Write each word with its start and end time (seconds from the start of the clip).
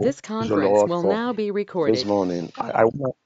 This 0.00 0.20
conference 0.20 0.84
will 0.86 1.02
now 1.04 1.32
be 1.34 1.50
recorded. 1.50 1.94
this 1.94 2.04
morning. 2.06 2.52
I, 2.58 2.70
I, 2.70 2.84
want, 2.84 3.16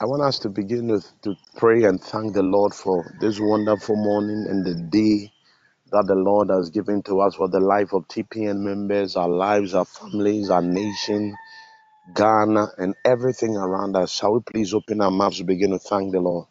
I 0.00 0.06
want 0.06 0.22
us 0.22 0.40
to 0.40 0.50
begin 0.50 0.88
with 0.88 1.10
to 1.22 1.36
pray 1.56 1.84
and 1.84 2.00
thank 2.02 2.34
the 2.34 2.42
Lord 2.42 2.74
for 2.74 3.04
this 3.20 3.40
wonderful 3.40 3.96
morning 3.96 4.46
and 4.48 4.64
the 4.64 4.74
day 4.74 5.32
that 5.92 6.06
the 6.06 6.16
Lord 6.16 6.50
has 6.50 6.70
given 6.70 7.02
to 7.04 7.20
us 7.20 7.36
for 7.36 7.48
the 7.48 7.60
life 7.60 7.92
of 7.94 8.08
TPN 8.08 8.58
members, 8.60 9.16
our 9.16 9.28
lives, 9.28 9.74
our 9.74 9.86
families, 9.86 10.50
our 10.50 10.62
nation, 10.62 11.36
Ghana, 12.14 12.68
and 12.78 12.94
everything 13.04 13.56
around 13.56 13.96
us. 13.96 14.12
Shall 14.12 14.34
we 14.34 14.40
please 14.40 14.74
open 14.74 15.00
our 15.02 15.10
mouths 15.12 15.38
to 15.38 15.44
begin 15.44 15.72
to 15.72 15.80
thank 15.80 16.12
the 16.12 16.20
Lord? 16.20 16.46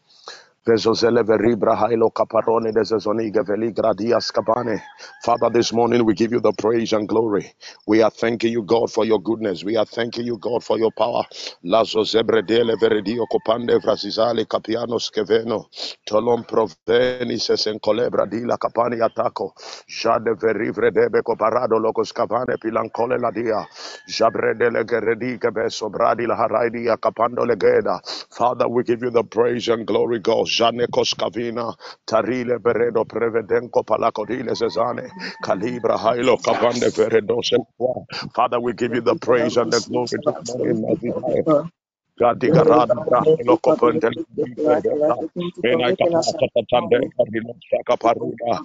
Father, 5.23 5.49
this 5.51 5.73
morning 5.73 6.05
we 6.05 6.13
give 6.15 6.33
you 6.33 6.41
the 6.41 6.53
praise 6.57 6.93
and 6.93 7.09
glory. 7.09 7.53
We 7.87 8.03
are 8.03 8.11
thanking 8.11 8.53
you, 8.53 8.63
God, 8.63 8.91
for 8.91 9.05
your 9.05 9.21
goodness. 9.21 9.63
We 9.65 9.77
are 9.77 9.85
thanking 9.85 10.25
you, 10.27 10.37
God, 10.39 10.63
for 10.63 10.79
your 10.79 10.91
power. 10.97 11.23
Lazo 11.63 12.03
copande 13.31 13.79
capiano. 14.47 14.99
Tolom 16.07 16.45
di 18.29 18.45
la 18.45 18.57
ataco. 19.01 19.53
Pilancole 22.61 23.19
la 23.19 23.31
dia. 23.31 23.67
Geredi 24.85 25.37
cabe 25.39 25.69
sobradi 25.69 26.27
la 26.27 26.35
haraidi 26.35 26.85
capando 26.99 27.45
legeda. 27.45 28.01
Father, 28.37 28.69
we 28.69 28.83
give 28.83 29.03
you 29.03 29.11
the 29.11 29.23
praise 29.25 29.69
and 29.69 29.87
glory, 29.87 30.19
God. 30.19 30.47
Jane 30.47 30.87
Koskavina, 30.93 31.75
Tarile 32.07 32.59
Beredo 32.59 33.05
Prevedenko 33.05 33.85
Palacodile 33.85 34.51
Zezane, 34.55 35.09
Calibra 35.43 35.97
Hailo 35.99 36.37
Cavande 36.41 36.91
Veredose. 36.91 37.57
Father, 38.35 38.59
we 38.61 38.73
give 38.73 38.93
you 38.95 39.01
the 39.01 39.15
praise 39.17 39.57
and 39.57 39.73
the 39.73 39.81
glory 39.81 40.19
Brahilo 43.09 43.57
Copente 43.59 44.11
Mena 45.63 45.93
Capata 45.93 46.47
Tande 46.71 46.99
Carino 47.17 47.53
Saka 47.71 47.97
Paruda. 47.97 48.59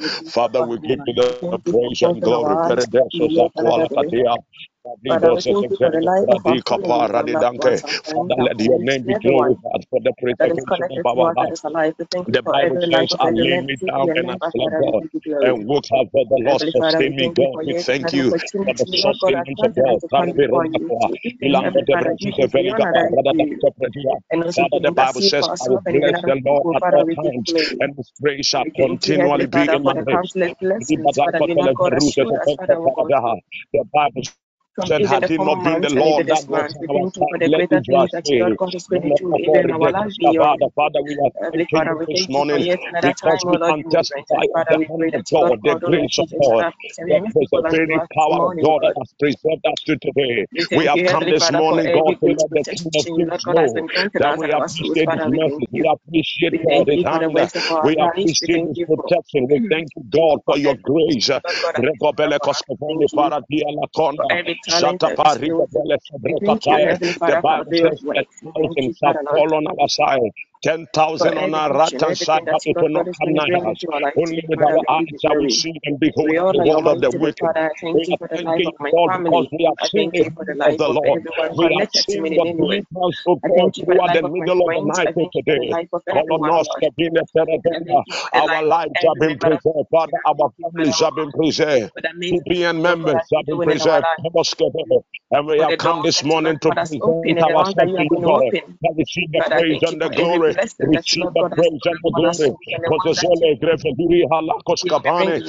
Father, 4.85 5.31
we 5.35 5.43
give 5.49 5.61
you 5.63 5.69
the 5.71 5.81
praise 5.81 6.11
and 6.29 6.43
glory. 6.45 6.61
Peredeso 6.71 6.99
Zakuala 7.11 7.53
Katia. 7.61 7.91
Father, 8.15 8.37
let 8.43 8.59
your 8.65 8.79
name 8.81 9.05
be 9.07 9.15
glorified 9.17 9.85
for 9.91 10.01
the 10.03 10.13
preservation 10.21 10.87
of 10.91 11.01
our 11.05 11.27
life. 11.37 11.55
The 12.29 12.43
Bible 12.43 12.79
says, 12.81 13.15
I 13.21 13.31
lay 13.35 13.61
me 13.63 13.77
down 13.89 14.09
and 14.17 14.31
I 14.31 14.37
slumber 14.53 15.03
and 15.43 15.67
woke 15.69 15.87
up 15.99 16.09
for 16.13 16.25
the 16.27 16.39
Lord 16.47 16.63
sustain 16.75 17.17
me, 17.17 17.31
God. 17.37 17.61
We 17.65 17.75
thank 17.75 18.13
you 18.13 18.33
for 18.67 18.73
the 18.75 18.87
sustenance 18.97 20.03
of 20.05 20.11
God. 20.11 20.33
Father, 24.57 24.81
the 24.83 24.93
Bible 24.97 25.23
says, 25.23 25.49
I 25.61 25.67
will 25.69 25.81
bless 25.89 26.17
the 26.27 26.37
Lord 26.45 26.67
at 26.77 26.85
all 26.93 27.07
times, 27.17 27.55
and 27.81 27.97
his 27.97 28.13
praise 28.21 28.47
shall 28.47 28.67
continually 28.77 29.47
be 29.47 29.67
in 29.73 29.85
my 29.85 29.95
lips. 30.07 30.37
The 33.75 33.85
Bible 33.93 34.23
said, 34.87 35.03
had 35.09 35.25
it 35.31 35.43
not 35.43 35.63
been 35.63 35.81
the 35.83 35.91
Lord 35.91 36.27
that 36.29 36.45
was 36.49 36.67
on 36.71 36.87
our 36.91 37.07
side, 37.19 37.43
let 37.51 37.65
Israel 37.71 38.09
say, 38.25 38.49
Father, 40.39 40.69
Father, 40.77 41.03
we 41.05 41.17
are 41.25 41.33
thanking 41.43 41.85
you 41.89 41.99
this 42.09 42.25
morning. 42.29 42.67
because 43.03 43.41
we 43.49 43.59
can 43.67 43.85
testify 43.91 44.45
of 44.55 44.63
the 44.69 44.79
hand 44.89 45.13
of 45.17 45.23
God, 45.33 45.59
the 45.65 45.77
grace 45.83 46.19
of 46.21 46.29
God, 46.41 46.67
the 47.07 47.21
preserving 47.33 48.03
power 48.15 48.41
of 48.47 48.53
God 48.63 48.81
that 48.83 48.95
has 48.99 49.11
preserved 49.19 49.65
us 49.67 49.81
to 49.87 49.97
today. 50.03 50.47
We 50.75 50.87
have 50.87 51.01
come 51.11 51.27
this 51.31 51.51
morning, 51.51 51.91
God, 51.93 52.15
to 52.23 52.29
let 52.31 52.51
the 52.53 52.65
King 52.77 52.93
of 52.95 53.07
Kings 53.17 53.43
know 53.47 53.85
that 54.19 54.35
we 54.37 54.51
appreciate 54.53 55.11
His 55.13 55.25
mercy, 55.27 55.67
we 55.73 55.83
appreciate 55.89 56.55
God, 56.67 56.87
His 56.89 57.03
hand, 57.07 57.25
we 57.83 57.97
appreciate 57.99 58.63
His 58.69 58.81
protection. 58.87 59.49
We 59.51 59.63
thank 59.71 59.89
you, 59.97 60.05
God, 60.11 60.41
for 60.47 60.59
your 60.59 60.77
grace. 60.83 61.31
Paradia 63.17 63.69
lakonda. 63.79 64.29
Shatapari 64.69 65.51
kopele 65.53 65.99
sobrekatae. 66.09 66.99
The 67.27 67.37
Bible 67.37 67.73
says 67.75 68.01
that 68.13 68.27
fallen 69.31 69.67
on 69.67 69.77
our 69.81 69.89
side, 69.89 70.33
ten 70.63 70.87
thousand 70.95 71.39
on 71.39 71.55
our 71.55 71.73
right 71.73 71.95
hand 72.03 72.19
side, 72.19 72.49
will 72.81 72.91
not 72.91 73.09
come 73.21 73.35
us. 73.67 73.79
Only 74.17 74.43
with 74.49 74.63
our 74.63 74.83
eyes 74.91 75.07
shall 75.23 75.37
we 75.39 75.49
see 75.51 75.75
and 75.85 76.01
behold 76.01 76.37
the 76.53 76.61
word 76.61 76.87
of 76.89 77.01
the 77.01 77.13
wicked. 77.13 77.51
We 77.95 78.09
are 78.13 78.21
thanking 78.33 78.73
God, 78.93 79.11
because 79.15 79.47
we 79.53 79.65
have 79.67 79.79
seen 79.83 80.11
the 80.13 80.25
of 80.67 80.77
the 80.79 80.89
Lord. 80.89 81.21
We 81.55 81.71
have 81.79 81.89
seen 81.93 82.35
the 82.35 82.49
glimpse 82.59 83.23
of 83.27 83.41
God 83.43 83.73
throughout 83.81 84.13
the 84.13 84.23
middle 84.25 84.65
of 84.67 84.73
the 84.75 84.83
night 84.85 85.11
of 85.17 85.29
today. 85.33 85.77
Colonos, 86.13 86.69
Kabine, 86.83 87.23
Peredena. 87.37 88.05
Our 88.35 88.63
lives 88.65 89.01
have 89.07 89.19
been 89.19 89.39
preserved, 89.39 89.89
Father. 89.91 90.19
Our 90.27 90.51
families 90.63 91.01
have 91.03 91.15
been 91.17 91.33
preserved. 91.33 91.93
TPN 92.33 92.83
members 92.83 93.23
have 93.35 93.47
been 93.47 93.63
preserved. 93.63 94.07
And 95.33 95.47
we 95.47 95.61
have 95.61 95.77
come 95.79 96.03
this 96.03 96.25
morning 96.25 96.59
to 96.63 96.73
present 96.73 97.43
ourselves 97.43 97.93
to 97.99 98.05
you, 98.11 98.21
God. 98.25 98.45
That 98.83 98.95
receive 98.97 99.33
the 99.33 99.43
praise 99.57 99.81
and 99.83 100.01
the 100.01 100.11
glory. 100.11 100.52
Receive 100.81 101.33
the 101.35 101.45
praise 101.55 101.87
and 101.87 102.01
the 102.05 102.13
glory. 102.13 102.53
Pozosole 102.89 103.59
grefeguri 103.61 104.23
halakos 104.31 104.85
kabane. 104.91 105.43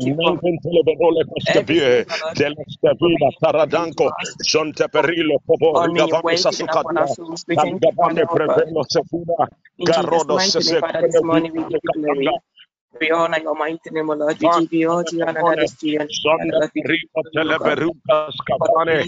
Nanken 0.00 0.56
teleberole 0.64 1.24
koskevie. 1.30 2.06
Deleskevina 2.38 3.30
taradanko. 3.42 4.12
Jonte 4.50 4.88
perillo 4.92 5.38
pobo. 5.46 5.80
Rigavame 5.80 6.36
sasukadia. 6.36 7.16
Kaligavame 7.56 8.26
preveno 8.32 8.82
sefuna. 8.94 9.48
Garodo 9.84 10.38
sesekene 10.40 11.40
vite 11.54 11.78
katanga. 11.86 12.32
Sonda 16.22 16.60
rico 16.84 17.22
teleberucas 17.34 18.36
cabane. 18.48 19.06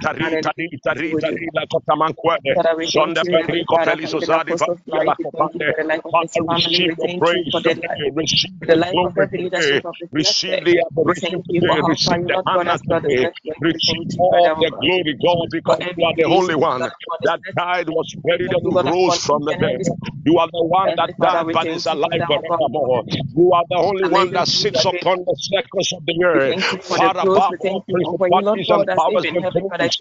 Tari, 0.00 0.38
tari, 0.40 0.68
tari, 0.82 1.16
tari, 1.18 1.48
la 1.52 1.64
cotamanque. 1.66 2.38
Sonda 2.80 3.24
perico 3.26 3.78
felizosadi 3.80 4.54
via 4.86 5.02
la 5.04 5.16
copande. 5.16 5.74
Father, 6.10 6.42
receive 6.48 6.96
the 6.96 7.08
praise 7.18 7.58
today. 7.62 8.10
Receive 8.14 8.52
the 8.66 8.76
glory 8.90 9.28
today. 9.36 9.82
Receive 10.12 10.58
the 10.64 10.82
adoration 10.86 11.42
today. 11.50 11.80
Receive 11.84 12.26
the 12.26 12.38
honor 12.46 12.78
today. 12.88 13.28
Receive 13.60 14.08
all 14.18 14.50
the 14.58 14.66
eh, 14.66 14.78
glory, 14.80 15.14
God, 15.22 15.48
because 15.52 15.80
you 15.96 16.04
are 16.06 16.14
the 16.16 16.24
only 16.24 16.54
one 16.56 16.90
that 17.24 17.40
died, 17.56 17.88
was 17.88 18.14
buried, 18.24 18.52
and 18.52 18.74
rose 18.84 19.18
from 19.18 19.44
the 19.44 19.54
dead. 19.56 19.82
You 20.24 20.38
are 20.38 20.48
the 20.52 20.64
one 20.64 20.94
that 20.96 21.10
died 21.20 21.46
but 21.52 21.68
is 21.72 21.86
alive 21.86 22.22
forevermore. 22.26 23.04
You 23.36 23.52
are 23.52 23.64
the 23.70 23.78
only 23.78 24.06
one 24.06 24.32
that 24.32 24.48
sits 24.48 24.84
upon 24.84 25.24
the 25.26 25.36
circles 25.38 25.92
of 25.96 26.04
the 26.06 26.16
earth, 26.24 26.58
far 26.96 27.16
above 27.18 27.54
all 27.60 27.84
principalities 27.90 28.70
and 28.70 28.86
powers 28.96 29.26
and 29.54 29.66
thrones. 29.80 30.00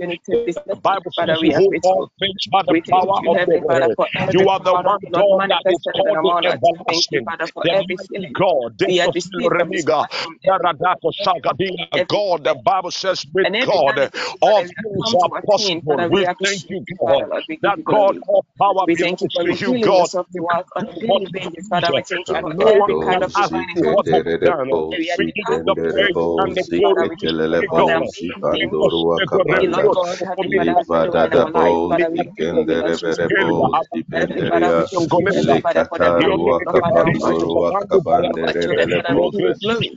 The 0.69 0.75
Bible 0.83 1.11
says 1.11 1.39
you 1.41 1.51
hold 1.55 1.75
all 1.83 2.07
things 2.19 2.47
by 2.51 2.61
the 2.67 2.75
power 2.91 3.19
of 3.27 3.39
the 3.45 3.57
word. 3.59 3.97
You 4.29 4.47
are 4.49 4.59
the 4.63 4.75
one 4.75 4.99
God 5.13 5.43
that 5.49 5.63
is 5.69 5.79
called 5.95 6.23
everlasting, 6.45 7.27
the 7.63 7.75
mighty 7.77 8.29
God, 8.33 8.77
the 8.79 9.49
Remiga, 9.49 10.07
Yaradako 10.47 11.13
Sagadia, 11.25 12.07
God. 12.07 12.43
The 12.45 12.55
Bible 12.55 12.91
says 12.91 13.25
with 13.33 13.49
God 13.61 14.11
all 14.41 14.63
things 14.81 15.13
are 15.21 15.29
possible. 15.45 16.07
We 16.09 16.27
thank 16.43 16.63
you, 16.69 16.81
God, 16.99 17.25
that 17.63 17.77
God 17.85 18.17
all 18.27 18.45
power 18.59 18.87
belongs 18.87 19.21
to 19.39 19.53
you, 19.59 19.77
God. 19.83 20.09
And 22.29 22.45
no 22.57 22.73
one 22.75 22.97
can 23.03 23.23
ask 23.35 23.53
you 23.75 23.91
what 23.91 24.07
you've 24.11 24.25
done. 24.43 24.71
We 25.17 25.25
give 25.35 25.45
you 25.49 25.61
the 25.65 25.75
praise 25.89 26.27
and 26.37 26.55
the 26.55 26.65
glory. 26.75 27.09
to 27.19 27.27
you, 27.27 27.63
God. 27.75 28.01
Pandorua 29.47 29.95
Kapanda 29.99 30.65
Livadadabo 30.67 31.95
Zikendereberebo 32.15 33.77
Zipenderia 33.93 34.87
Lekataru 35.33 36.61
Kapandorua 36.73 37.73
Kabanderelebo 37.89 39.31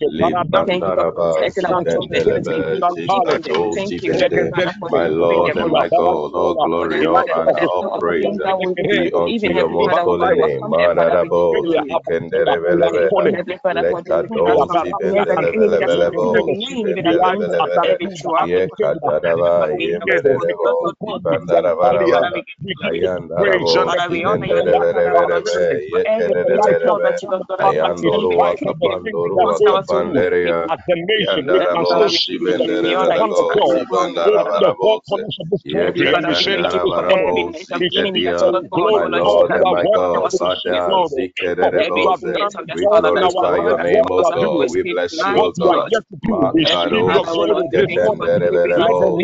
Libandaraba 0.08 1.48
Zipendelebe 1.54 2.84
Zikato 2.94 3.78
Zipende 3.78 4.52
My 4.88 5.06
Lord 5.08 5.56
and 5.56 5.70
my 5.72 5.88
God, 5.90 6.32
all 6.34 6.56
glory, 6.56 7.06
all 7.06 7.26
honor, 7.32 7.58
all 7.58 7.88
praise 7.98 8.38
be 8.88 9.10
unto 9.14 9.48
your 9.48 9.68
most 9.68 10.00
holy 10.04 10.30
name. 10.32 10.68
Mararabo 10.68 11.66
zikenderebelebe 11.74 13.12
lekado 13.74 14.66
zibendelebelebelebo 14.68 16.58
zibendelebelebe 16.68 17.98
yekatadaba 19.32 19.67
yemberelebo 19.88 20.69
zibandarabaraba 21.00 22.23
ayandarabo 22.88 23.75
zibendelebelebelebe 24.08 25.56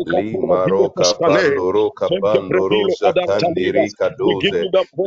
limaro 0.07 0.91
kapandoro 1.03 1.85
kapandoro 2.01 2.83
zakandiri 3.01 3.87
kadoze 3.99 4.63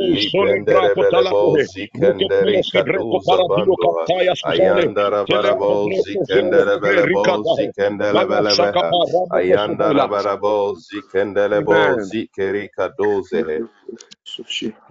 libenderebelebo 0.08 1.42
zikenderi 1.70 2.58
kadoza 2.72 3.36
bandoa 3.50 4.04
ayandarabarabo 4.52 5.72
zikenderebelebo 6.02 7.24
zikendelebelebeha 7.54 8.90
ayandarabarabo 9.38 10.56
zikendelebo 10.86 11.78
zikeri 12.08 12.64
kadoze 12.76 13.42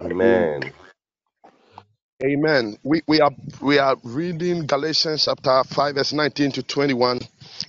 amen 0.06 0.62
Amen. 2.24 2.76
We, 2.82 3.02
we 3.06 3.20
are 3.20 3.30
we 3.62 3.78
are 3.78 3.96
reading 4.02 4.66
Galatians 4.66 5.26
chapter 5.26 5.62
5, 5.64 5.94
verse 5.94 6.12
19 6.14 6.52
to 6.54 6.64
21. 6.64 7.20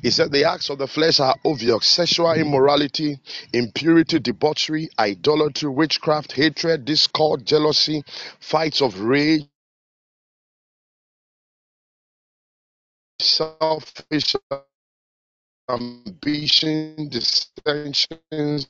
He 0.01 0.09
said 0.09 0.31
the 0.31 0.45
acts 0.45 0.71
of 0.71 0.79
the 0.79 0.87
flesh 0.87 1.19
are 1.19 1.35
obvious 1.45 1.85
sexual 1.87 2.33
immorality, 2.33 3.19
impurity, 3.53 4.19
debauchery, 4.19 4.89
idolatry, 4.99 5.69
witchcraft, 5.69 6.31
hatred, 6.33 6.85
discord, 6.85 7.45
jealousy, 7.45 8.03
fights 8.41 8.81
of 8.81 8.99
rage, 9.01 9.45
selfish 13.21 14.35
ambition, 15.69 17.09
dissensions, 17.09 18.67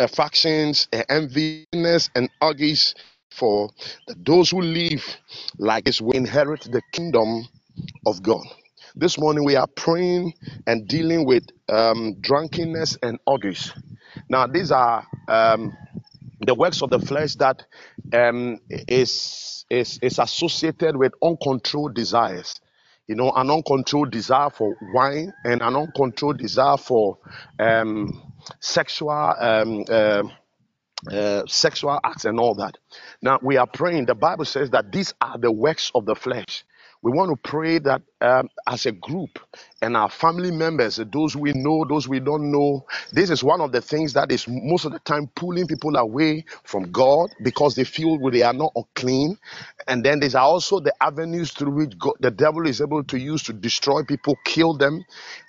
uh, 0.00 0.06
factions, 0.08 0.88
uh, 0.92 1.02
enviness, 1.10 2.10
and 2.16 2.30
argues 2.40 2.94
for 3.30 3.70
those 4.16 4.50
who 4.50 4.62
live 4.62 5.04
like 5.58 5.84
this 5.84 6.00
will 6.00 6.16
inherit 6.16 6.62
the 6.62 6.82
kingdom 6.92 7.46
of 8.06 8.22
God. 8.22 8.44
This 8.96 9.18
morning 9.18 9.44
we 9.44 9.56
are 9.56 9.68
praying 9.68 10.34
and 10.66 10.88
dealing 10.88 11.26
with 11.26 11.44
um, 11.68 12.16
drunkenness 12.20 12.98
and 13.02 13.18
orgies. 13.26 13.72
Now 14.28 14.46
these 14.46 14.72
are 14.72 15.06
um, 15.28 15.76
the 16.40 16.54
works 16.54 16.82
of 16.82 16.90
the 16.90 17.00
flesh 17.00 17.34
that 17.36 17.64
um, 18.12 18.60
is 18.88 19.64
is 19.70 19.98
is 20.02 20.18
associated 20.18 20.96
with 20.96 21.12
uncontrolled 21.22 21.94
desires. 21.94 22.60
You 23.08 23.16
know, 23.16 23.32
an 23.32 23.50
uncontrolled 23.50 24.12
desire 24.12 24.50
for 24.50 24.76
wine 24.94 25.32
and 25.44 25.62
an 25.62 25.76
uncontrolled 25.76 26.38
desire 26.38 26.76
for 26.78 27.18
um, 27.58 28.22
sexual 28.60 29.10
um, 29.10 29.84
um, 29.88 30.32
uh, 31.10 31.42
sexual 31.46 31.98
acts 32.04 32.24
and 32.24 32.40
all 32.40 32.54
that. 32.56 32.76
Now 33.22 33.38
we 33.42 33.56
are 33.56 33.66
praying. 33.66 34.06
The 34.06 34.14
Bible 34.14 34.44
says 34.44 34.70
that 34.70 34.90
these 34.92 35.14
are 35.20 35.38
the 35.38 35.52
works 35.52 35.90
of 35.94 36.06
the 36.06 36.14
flesh. 36.14 36.64
We 37.02 37.12
want 37.12 37.30
to 37.30 37.50
pray 37.50 37.78
that 37.78 38.02
um, 38.22 38.48
as 38.66 38.86
a 38.86 38.92
group 38.92 39.38
and 39.82 39.96
our 39.96 40.10
family 40.10 40.50
members, 40.50 41.00
those 41.12 41.36
we 41.36 41.52
know, 41.54 41.84
those 41.88 42.08
we 42.08 42.20
don't 42.20 42.50
know, 42.50 42.84
this 43.12 43.30
is 43.30 43.44
one 43.44 43.60
of 43.60 43.72
the 43.72 43.80
things 43.80 44.12
that 44.14 44.32
is 44.32 44.46
most 44.48 44.84
of 44.84 44.92
the 44.92 44.98
time 45.00 45.28
pulling 45.36 45.66
people 45.66 45.96
away 45.96 46.44
from 46.64 46.90
God 46.92 47.30
because 47.42 47.74
they 47.76 47.84
feel 47.84 48.18
they 48.30 48.42
are 48.42 48.52
not 48.54 48.72
unclean. 48.76 49.38
And 49.86 50.04
then 50.04 50.20
there's 50.20 50.34
also 50.34 50.80
the 50.80 50.94
avenues 51.02 51.52
through 51.52 51.72
which 51.72 51.98
God, 51.98 52.14
the 52.20 52.30
devil 52.30 52.66
is 52.66 52.80
able 52.80 53.04
to 53.04 53.18
use 53.18 53.42
to 53.44 53.52
destroy 53.52 54.02
people, 54.04 54.36
kill 54.44 54.74
them, 54.76 55.04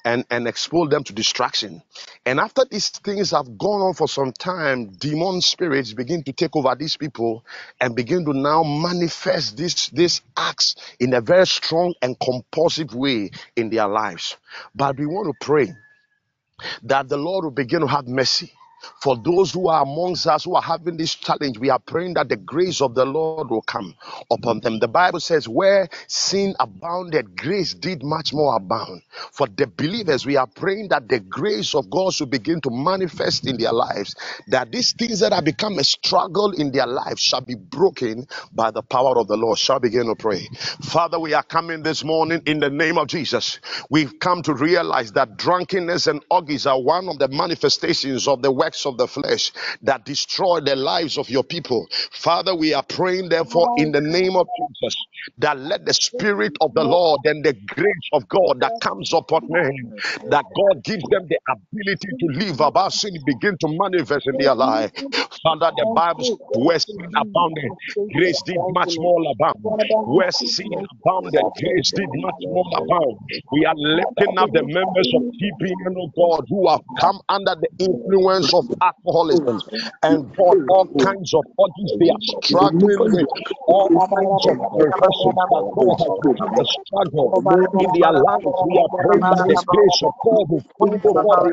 and, 0.06 0.26
and 0.30 0.48
expose 0.48 0.90
them 0.90 1.04
to 1.06 1.14
destruction. 1.14 1.82
And 2.26 2.40
after 2.40 2.64
these 2.70 2.90
things 2.90 3.32
have 3.32 3.58
gone 3.58 3.82
on 3.82 3.94
for 3.96 4.08
some 4.08 4.32
time, 4.34 4.92
demon 4.94 5.42
spirits 5.42 5.94
begin 5.94 6.24
to 6.24 6.34
take 6.34 6.56
over 6.56 6.76
these 6.76 6.98
people 6.98 7.46
and 7.82 7.96
begin 7.96 8.26
to 8.26 8.34
now 8.34 8.64
manifest 8.64 9.58
this, 9.58 9.90
these 9.90 10.22
acts 10.38 10.76
in 11.00 11.14
a 11.14 11.22
very 11.22 11.48
strong 11.48 11.94
and 12.02 12.18
compulsive 12.20 12.59
way 12.94 13.32
in 13.56 13.70
their 13.70 13.88
lives. 13.88 14.38
But 14.76 14.98
we 15.00 15.06
want 15.08 15.28
to 15.40 15.46
pray 15.46 15.74
that 16.84 17.10
the 17.10 17.18
Lord 17.18 17.46
will 17.46 17.52
begin 17.52 17.82
to 17.82 17.88
have 17.88 18.08
mercy 18.08 18.54
For 19.02 19.18
those 19.18 19.54
who 19.54 19.70
are 19.70 19.84
amongst 19.84 20.28
us 20.28 20.46
who 20.46 20.56
are 20.56 20.62
having 20.62 20.98
this 20.98 21.16
challenge, 21.16 21.60
we 21.60 21.70
are 21.70 21.80
praying 21.80 22.16
that 22.16 22.30
the 22.30 22.38
grace 22.38 22.82
of 22.82 22.96
the 22.96 23.06
Lord 23.06 23.50
will 23.50 23.62
come 23.64 23.96
upon 24.32 24.62
them. 24.62 24.80
The 24.80 24.88
Bible 24.88 25.20
says, 25.20 25.48
Where 25.48 25.90
sin 26.08 26.56
abounded, 26.60 27.38
grace 27.38 27.74
did 27.74 28.04
much 28.04 28.34
more 28.34 28.56
abound. 28.58 29.02
For 29.34 29.48
the 29.48 29.68
believers, 29.68 30.26
we 30.26 30.38
are 30.38 30.48
praying 30.48 30.90
that 30.90 31.10
the 31.10 31.20
grace 31.20 31.76
of 31.76 31.90
God 31.90 32.14
should 32.14 32.32
begin 32.32 32.62
to 32.62 32.70
manifest 32.72 33.48
in 33.48 33.58
their 33.58 33.74
lives, 33.74 34.16
that 34.48 34.72
these 34.72 34.94
things 34.94 35.20
that 35.22 35.34
have 35.34 35.46
become 35.46 35.80
a 35.80 35.84
struggle 35.84 36.52
in 36.52 36.72
their 36.72 36.88
lives 36.88 37.22
shall 37.22 37.42
be 37.42 37.56
broken 37.56 38.28
by 38.54 38.72
the 38.72 38.84
power 38.84 39.18
of 39.20 39.28
the 39.28 39.38
Lord. 39.38 39.58
Shall 39.60 39.80
begin 39.80 40.08
to 40.08 40.16
pray. 40.16 40.48
Father, 40.84 41.20
we 41.20 41.34
are 41.34 41.44
coming 41.44 41.84
this 41.84 42.04
morning 42.04 42.42
in 42.46 42.60
the 42.60 42.70
name 42.70 42.98
of 42.98 43.08
Jesus. 43.08 43.60
We've 43.90 44.20
come 44.20 44.42
to 44.44 44.54
realize 44.54 45.14
that 45.14 45.38
drunkenness 45.38 46.08
and 46.08 46.24
orgies 46.32 46.66
are 46.68 46.82
one 46.82 47.10
of 47.10 47.20
the 47.20 47.28
manifestations 47.30 48.28
of 48.28 48.42
the 48.42 48.52
of 48.86 48.98
the 48.98 49.08
flesh 49.08 49.52
that 49.84 50.06
destroy 50.06 50.62
the 50.62 50.76
lives 50.76 51.18
of 51.18 51.30
your 51.30 51.44
people. 51.44 51.88
Father, 52.12 52.56
we 52.56 52.74
are 52.74 52.84
praying, 52.84 53.30
therefore, 53.30 53.70
in 53.78 53.92
the 53.92 54.02
name 54.02 54.36
of 54.36 54.48
Jesus, 54.58 54.96
that 55.40 55.60
let 55.60 55.86
the 55.86 55.94
Spirit 55.94 56.54
of 56.62 56.74
the 56.76 56.84
Lord 56.84 57.22
and 57.26 57.44
the 57.46 57.54
grace 57.68 58.10
of 58.14 58.28
God 58.30 58.62
that 58.62 58.74
comes 58.82 59.14
upon 59.14 59.42
men, 59.50 59.94
that 60.28 60.46
God 60.56 60.84
gives 60.84 61.04
them 61.10 61.28
the 61.30 61.40
ability 61.50 62.10
to 62.20 62.28
live 62.46 62.62
about 62.62 62.94
sin 62.94 63.14
begin 63.26 63.58
to 63.62 63.68
manifest 63.70 64.28
in 64.28 64.38
their 64.38 64.56
life. 64.56 64.92
Father, 65.44 65.72
the 65.76 65.88
Bible 65.94 66.24
says, 66.24 66.38
where 66.54 66.80
sin 66.80 67.08
abounded, 67.16 67.74
grace 68.14 68.44
did 68.44 68.62
much 68.70 68.96
more 69.00 69.20
abound. 69.34 69.56
Where 70.06 70.32
sin 70.32 70.70
abounded, 70.92 71.52
grace 71.56 71.94
did 71.96 72.10
much 72.14 72.36
more 72.48 72.66
abound. 72.78 73.20
We 73.52 73.66
are 73.66 73.76
lifting 73.78 74.38
up 74.38 74.52
the 74.54 74.64
members 74.64 75.12
of 75.16 75.24
TPN, 75.42 75.96
oh 75.98 76.12
God, 76.18 76.46
who 76.50 76.70
have 76.70 76.82
come 77.00 77.20
under 77.30 77.56
the 77.56 77.70
influence 77.80 78.54
of 78.54 78.59
alcoholism 78.82 79.62
and 80.04 80.34
God, 80.38 80.58
all 80.68 80.90
kinds 81.02 81.34
of 81.36 81.46
orgies 81.58 81.94
they 82.00 82.10
are 82.10 82.24
struggling 82.24 83.08
with, 83.12 83.30
all 83.68 83.92
kinds 84.10 84.44
of 84.50 84.58
perversions 84.72 85.44
that 86.56 86.68
struggle 86.84 87.34
in 87.72 87.90
their 87.94 88.14
lives. 88.14 88.58
We 88.64 88.80
are 88.80 88.92
praying 89.04 89.30
that 89.32 89.46
the 89.50 89.58
grace 89.70 90.02
of 90.04 90.14
God 90.26 90.48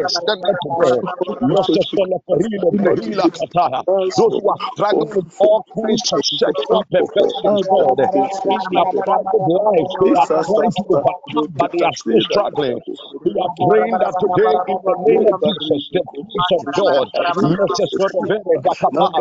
extended 0.01 0.57
to. 0.63 0.71
Those 4.17 4.35
who 4.41 4.49
are 4.51 4.63
struggling 4.73 5.13
with 5.15 5.27
all 5.39 5.65
kinds 5.77 6.11
of 6.13 6.21
sexual 6.25 6.85
perversions, 6.91 7.63
God, 7.69 7.99
in 8.49 8.61
their 8.71 8.93
lives, 8.95 9.93
they 10.01 10.13
are 10.17 10.31
trying 10.47 10.73
to 10.77 10.85
overcome, 10.89 11.49
but 11.59 11.71
they 11.73 11.85
are 11.85 11.97
still 11.97 12.21
struggling. 12.31 12.81
We 13.25 13.35
are 13.43 13.53
praying 13.69 13.99
that 14.01 14.15
today, 14.21 14.55
in 14.69 14.79
the 14.85 14.97
name 15.05 15.25
of 15.27 15.37
Jesus, 15.45 15.89
the 15.93 16.03
grace 16.13 16.51
of 16.57 16.63
God, 16.75 16.96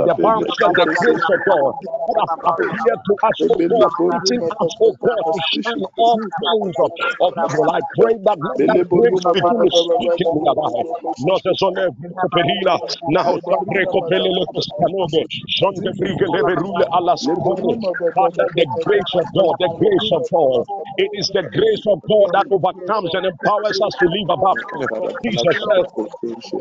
the 0.06 0.16
Bible 0.22 0.48
said 0.60 0.74
the 0.76 0.88
grace 0.96 1.28
of 1.32 1.42
God 1.46 1.76
that 2.08 2.18
has 2.18 2.32
appeared 2.48 3.02
to 3.08 3.14
us, 3.28 3.40
God, 3.60 3.78
teaching 4.10 4.44
us, 4.62 4.74
God, 4.80 5.26
to 5.32 5.40
shun 5.42 5.82
all 5.98 6.20
kinds 6.44 6.78
of, 6.80 6.92
of 7.22 7.34
evil. 7.44 7.68
I 7.74 7.82
pray 8.00 8.16
that 8.24 8.40
let 8.42 8.60
that 8.68 8.80
grace 8.92 9.24
begin 9.34 9.60
to 9.62 9.72
speak 9.72 10.14
in 10.20 10.32
their. 10.34 10.56
Not 11.20 11.42
as 11.48 11.62
on 11.64 11.76
every 11.80 12.12
coperina, 12.24 12.80
now 13.08 13.36
Sabre 13.48 13.86
Copelele 13.94 14.46
Costanobe, 14.56 15.24
Son 15.62 15.76
de 15.84 15.92
Brigue 16.00 16.28
Leverule 16.32 16.86
Alascomone. 16.94 17.78
Father, 18.16 18.48
the 18.56 18.68
grace 18.84 19.14
of 19.16 19.28
God, 19.34 19.56
the 19.60 19.70
grace 19.78 20.10
of 20.14 20.24
God. 20.32 20.66
It 20.98 21.10
is 21.14 21.30
the 21.34 21.44
grace 21.52 21.84
of 21.88 22.02
God 22.10 22.30
that 22.34 22.46
overcomes 22.52 23.12
and 23.14 23.26
empowers 23.26 23.80
us 23.84 23.96
to 24.00 24.06
live 24.08 24.30
above. 24.32 24.60
Jesus 25.24 25.58
said, 25.64 25.86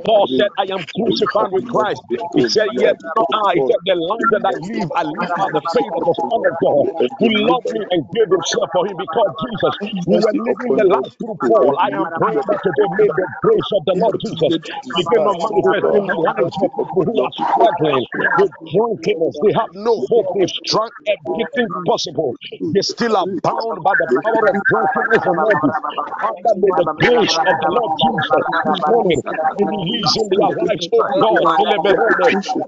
Paul 0.07 0.27
said, 0.37 0.49
I 0.59 0.65
am 0.75 0.85
crucified 1.05 1.53
with 1.53 1.67
Christ. 1.69 2.03
He 2.35 2.43
said, 2.49 2.73
Yet 2.73 2.97
I, 3.33 3.53
yet 3.69 3.81
the 3.85 3.97
life 4.01 4.29
that 4.33 4.45
I 4.49 4.55
live, 4.57 4.89
I 4.97 5.05
live 5.05 5.33
by 5.37 5.49
the 5.53 5.63
faith 5.77 5.95
of 6.01 6.05
the 6.09 6.17
Son 6.17 6.41
of 6.49 6.57
God 6.59 6.85
who 7.21 7.29
loved 7.49 7.69
me 7.71 7.85
and 7.93 8.09
gave 8.17 8.29
himself 8.33 8.73
for 8.73 8.89
him 8.89 8.97
because 8.99 9.31
Jesus, 9.39 9.75
we 10.09 10.17
were 10.19 10.37
living 10.37 10.75
the 10.81 10.89
life 10.89 11.13
through 11.21 11.37
Paul. 11.45 11.77
I 11.81 11.93
am 11.95 12.09
praying 12.17 12.47
that 12.49 12.63
today 12.65 12.89
may 12.97 13.11
the 13.13 13.29
grace 13.45 13.71
of 13.77 13.85
the 13.87 13.97
Lord 14.01 14.17
Jesus 14.25 14.55
begin 14.97 15.13
to 15.15 15.21
manifest 15.37 15.89
in 15.93 16.05
the 16.09 16.19
lives 16.19 16.57
of 16.65 16.71
people 16.79 17.05
who 17.05 17.17
are 17.23 17.35
struggling 17.37 18.05
with 18.37 18.53
drunkenness. 18.73 19.37
They 19.45 19.53
have 19.55 19.73
no 19.77 20.01
hope. 20.09 20.29
They've 20.35 20.53
drunk 20.65 20.95
everything 21.07 21.77
possible. 21.87 22.35
They 22.73 22.83
still 22.83 23.17
are 23.17 23.29
bound 23.43 23.83
by 23.85 23.95
the 23.99 24.09
power 24.25 24.45
of 24.51 24.57
drunkenness 24.67 25.25
and 25.27 25.39
orgies. 25.41 25.77
Father, 26.21 26.55
may 26.57 26.73
the 26.77 26.89
grace 27.01 27.37
of 27.47 27.57
the 27.61 27.71
Lord 27.73 27.93
Jesus 28.01 28.45
this 28.65 28.81
morning 28.87 29.23
in 29.59 30.29
their 30.31 30.51
lives, 30.51 30.89
God. 31.19 31.51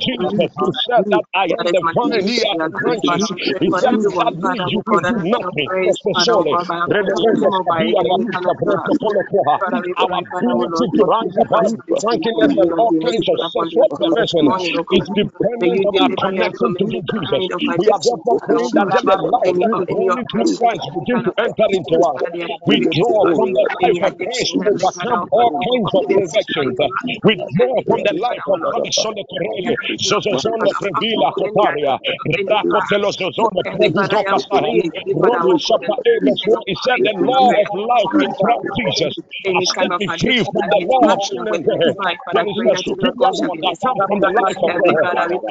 Jesus, 0.01 0.51
you 0.59 0.71
said 0.89 1.05
that 1.11 1.25
I 1.35 1.47
am 1.47 1.67
the 1.73 1.83
vine, 1.95 2.19
ye 2.27 2.43
are 2.45 2.59
the 2.59 2.71
branches. 2.81 3.25
He 3.61 3.71
said, 3.79 3.95
without 3.99 4.35
me, 4.41 4.63
you 4.67 4.83
could 4.89 5.03
do 5.07 5.17
nothing. 5.23 5.71
Especially, 5.87 6.59
our 9.97 10.19
ability 10.31 10.87
to 10.97 11.03
rise 11.11 11.37
above 11.41 11.73
drunkenness 12.01 12.55
and 12.59 12.71
all 12.79 12.95
kinds 13.05 13.27
of 13.29 13.39
sexual 13.53 13.89
perversion 13.97 14.47
is 14.93 15.07
dependent 15.15 15.83
on 15.85 15.95
our 16.03 16.13
connection 16.21 16.71
to 16.79 16.85
you, 16.89 17.01
Jesus. 17.13 17.45
We 17.79 17.87
are 17.93 18.03
therefore 18.03 18.41
praying 18.49 18.73
that 18.77 18.89
let 18.93 19.07
the 19.13 19.19
life. 19.21 19.59
that 19.63 19.75
is 19.93 19.99
only 20.03 20.25
through 20.33 20.51
Christ 20.59 20.85
begin 20.97 21.21
to 21.27 21.33
enter 21.39 21.69
into 21.73 21.97
us. 22.09 22.21
We 22.67 22.81
draw 22.93 23.17
from 23.35 23.51
the 23.53 23.67
life 23.85 24.01
of 24.03 24.15
Christ 24.25 24.51
to 24.57 24.61
overcome 24.73 25.23
all 25.33 25.51
kinds 25.63 25.93
of 25.95 26.05
infections. 26.11 26.77
We 27.25 27.35
draw 27.57 27.75
from 27.89 28.01
the 28.05 28.15
life 28.19 28.45
of 28.49 28.61
Christ 28.73 29.01
on 29.07 29.15
the 29.17 29.25
Correle, 29.29 29.75
Zozozono 30.03 30.69
Previla 30.81 31.31
Coparia, 31.39 31.95
Raco 32.49 32.81
Telozozono 32.91 33.61
Previso 33.73 34.19
Casara, 34.27 34.73
Romans 35.15 35.63
chapter 35.69 35.97
8, 36.07 36.25
verse 36.25 36.43
1. 36.47 36.63
It 36.73 36.79
said, 36.83 36.99
The 37.05 37.15
law 37.21 37.53
of 37.61 37.69
life 37.77 38.13
in 38.21 38.33
Christ 38.41 38.67
Jesus 38.81 39.15
has 39.55 39.65
set 39.79 39.93
me 40.01 40.09
free 40.21 40.43
from 40.53 40.67
the 40.69 40.81
law 40.89 41.05
of 41.15 41.19
sin 41.23 41.45
and 41.53 41.63
death. 41.67 41.97
There 42.33 42.47
is 42.49 42.59
a 42.69 42.77
superior 42.83 43.33
law 43.33 43.55
that 43.63 43.77
comes 43.85 44.05
from 44.09 44.21
the 44.21 44.33
life 44.35 44.61
of 44.65 44.73
God. 44.81 45.01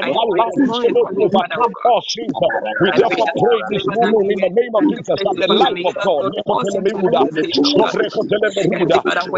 And 0.01 0.11
that 0.13 0.29
life 0.37 0.57
is 0.63 0.77
able 0.85 1.05
to 1.07 1.15
overcome 1.25 1.73
all 1.85 2.01
sins. 2.07 2.37
We 2.79 2.91
therefore 2.95 3.29
pray 3.39 3.63
this 3.69 3.85
morning 3.87 4.27
in 4.31 4.39
the 4.41 4.53
name 4.53 4.73
of 4.75 4.85
Jesus 4.89 5.19
that 5.23 5.37
the 5.39 5.51
life 5.55 5.81
of 5.85 5.95
God, 6.03 6.25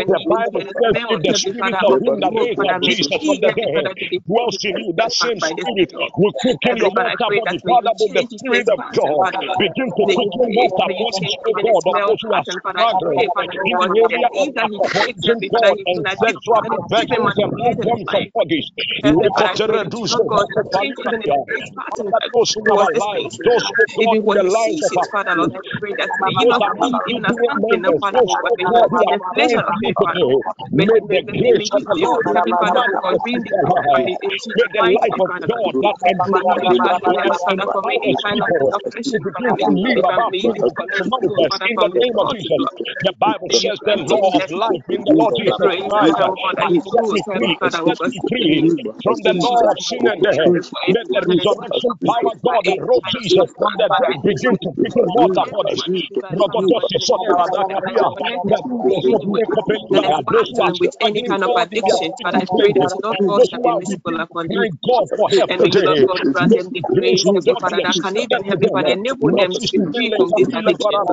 the 0.09 0.21
Bible 0.27 0.63
says, 0.73 0.97
if 1.13 1.19
the 1.23 1.35
spirit 1.35 1.77
of 1.87 1.95
him 2.03 2.15
that 2.19 2.31
raised 2.37 2.63
up 2.65 2.77
Jesus 2.83 2.87
from 2.87 2.91
the 2.91 2.95
dead 2.95 3.06
dwells 4.27 4.59
in 4.63 4.77
you, 4.79 4.93
that 4.97 5.11
same 5.11 5.39
spirit 5.39 5.91
will 6.17 6.33
quicken 6.41 6.77
your 6.77 6.91
mortal 6.93 7.31
body. 7.35 7.59
Father, 7.67 7.93
may 7.99 8.09
the 8.13 8.23
spirit 8.27 8.67
of 8.71 8.79
God 8.97 9.27
begin 9.57 9.89
to 9.97 10.05
quicken 10.13 10.47
mortal 10.53 10.91
bodies, 10.97 11.33
oh 11.47 11.55
God, 11.63 11.83
of 11.87 11.97
those 12.05 12.21
who 12.23 12.33
are 12.33 12.45
struggling 12.47 13.23
in 13.65 13.75
the 13.79 13.89
area 13.95 14.29
of 14.37 14.49
alcoholism, 14.55 15.37
God, 15.51 15.77
and 15.87 16.05
sexual 16.19 16.59
perversions 16.67 17.33
and 17.39 17.51
all 17.61 17.75
forms 17.83 18.11
of 18.13 18.23
bodies. 18.33 18.67
Those 19.07 19.31
in 22.57 22.67
our 22.71 22.89
lives, 22.93 23.39
those 23.43 23.65
who 23.95 24.03
God 24.07 24.13
in 24.19 24.31
the 24.33 24.43
lives 24.45 24.91
of 24.97 25.07
our 25.09 25.09
those 26.41 26.59
are 26.61 26.73
who 26.79 27.43
who 28.91 29.03
are 29.07 29.69
you 29.71 29.91
today. 29.99 30.35
May 30.71 30.87
the 31.09 31.21
grace 31.27 31.69
of 31.73 31.83
the 31.85 31.97
Lord 32.01 32.96
manifest 33.03 33.25
in 33.33 33.43
their 33.49 33.67
lives. 33.77 34.15
The 34.57 34.83
life 34.89 35.17
of 35.21 35.31
God. 35.47 35.73
That 36.87 36.97
empowers 37.03 37.39
people 38.23 38.81
to 39.03 39.17
begin 39.23 39.55
to 39.63 39.69
live 39.71 40.01
about 40.05 40.33
things 40.41 40.59
to 40.63 40.71
manifest 40.77 41.61
in 41.69 41.77
the 41.79 41.91
name 41.93 42.17
of 42.19 42.27
Jesus. 42.29 42.69
The 43.03 43.13
Bible 43.19 43.51
says 43.53 43.77
the 43.85 43.97
law 43.97 44.29
of 44.39 44.45
life 44.51 44.85
in 44.89 45.01
the 45.05 45.15
Lord 45.17 45.35
Jesus 45.37 45.77
Christ 45.97 46.19
set 46.51 46.63
me 46.67 46.79
free, 46.93 47.57
set 47.85 47.99
me 48.07 48.19
free 48.29 48.73
from 49.03 49.17
the 49.23 49.33
law 49.37 49.59
of 49.71 49.77
sin 49.79 50.03
and 50.07 50.21
death. 50.31 50.55
Let 50.87 51.07
the 51.13 51.21
resurrection 51.27 51.93
power 52.05 52.33
God 52.43 52.63
that 52.65 52.79
rose 52.81 53.05
Jesus 53.11 53.49
from 53.57 53.73
the 53.77 53.89
dead 53.97 54.17
begin 54.23 54.55
to 54.63 54.69
quicken 54.79 55.07
water. 55.13 55.45
who 60.49 60.61
are 60.63 60.75
with 60.79 60.95
any 61.01 61.23
kind 61.23 61.43
of 61.43 61.51
addiction, 61.57 62.13
but 62.23 62.35
I 62.35 62.45
pray 62.57 62.73
that 62.73 62.86
Lord 62.95 63.17
God 63.25 63.45
shall 63.45 63.59
be 63.59 63.73
visible 63.73 64.19
upon 64.19 64.49
them. 64.49 64.69
God 64.85 65.07
for 65.15 65.29
help 65.35 65.49
And 65.49 65.63
may. 65.63 65.81
Lord 65.83 66.05
God, 66.05 66.21
grant 66.31 66.55
them 66.55 66.69
the 66.73 66.81
grace, 66.81 67.25
Heavenly 67.33 67.57
Father, 67.59 67.79
that 67.83 67.97
can 68.01 68.17
even, 68.17 68.43
Heavenly 68.45 68.69
Father, 68.71 68.91
enable 68.93 69.31
them 69.35 69.57
to 69.59 69.67
be 69.69 69.81
free 69.93 70.11
from 70.15 70.33
this 70.35 70.49
addiction, 70.53 71.03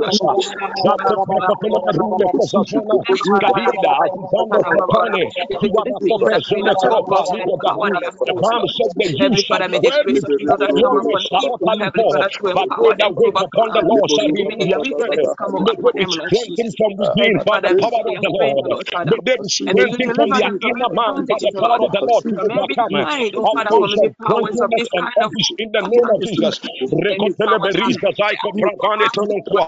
The 8.25 8.35
Bible 8.35 8.69
said 8.69 8.93
the 8.97 9.09
youth 9.19 9.38
Heavenly 9.38 9.45
shall 9.49 9.49
Father, 9.49 9.69
may 9.69 9.81
the 9.81 9.93
grace 10.00 10.49
of 10.50 10.59
the 10.59 10.69
Lord 10.73 11.04
that 11.11 11.21
come 11.31 11.49
upon 11.52 11.81
people, 11.81 11.81
Heavenly 11.83 12.07
Father, 12.09 12.31
to 12.31 12.49
but 12.52 12.57
empower 12.57 12.97
them 12.99 13.14
to 13.23 13.31
wait 13.35 13.73
the 13.75 13.83
overcome. 13.85 13.85
Lord 13.85 14.11
shall 14.11 14.28
May 14.45 14.49
renew 14.49 14.64
the 14.69 14.69
their 14.69 14.81
reflex 14.81 15.21
strength. 15.21 15.35
come 15.38 15.54
May 15.59 15.64
upon 15.66 15.85
they 15.85 15.93
be 15.97 16.04
them, 16.04 16.12
Lord 16.16 16.33
strengthened 16.33 16.75
from 16.78 16.93
within 16.99 17.35
Heavenly 17.35 17.40
by 17.47 17.59
the 17.62 17.62
Father, 17.62 17.75
power 17.81 18.04
of 18.09 18.16
the 18.21 18.31
strength, 18.31 18.62
Lord. 18.64 18.66
Lord 18.66 18.87
Father. 18.93 19.12
May 19.12 19.19
they 19.25 19.37
be 19.40 19.49
And 19.66 19.76
may 19.78 19.87
you 19.90 19.99
strengthened 19.99 20.14
from 20.16 20.33
deliver 20.33 20.38
their 20.38 20.52
inner 20.62 20.90
man 20.93 21.25
bondage 21.68 21.80
the 21.80 21.80
power 21.80 21.87
of 21.87 21.92
the 21.92 22.02
Lord 22.06 22.25
to 22.25 22.30
from 22.35 22.50
every 22.50 22.78
overcome 22.85 22.97
kind, 23.00 23.35
all 23.37 23.56
Father, 23.56 23.71
from 23.76 23.85
kinds 23.85 23.94
of 23.97 24.04
every 24.04 24.14
powers 24.21 24.61
of 24.61 24.75
drunkenness 24.75 24.76
this 24.76 24.88
and 24.92 25.09
kind 25.09 25.23
of 25.23 25.33
office 25.35 25.50
in 25.59 25.71
the 25.73 25.83
name 25.83 26.09
of 26.11 26.23
Jesus. 26.23 26.61
any 27.11 27.30
Rekotele 27.33 27.59
powers, 27.59 27.76
beriza 27.76 28.11
zaiko 28.18 28.49
pravane 28.59 29.06
tolokwa. 29.14 29.64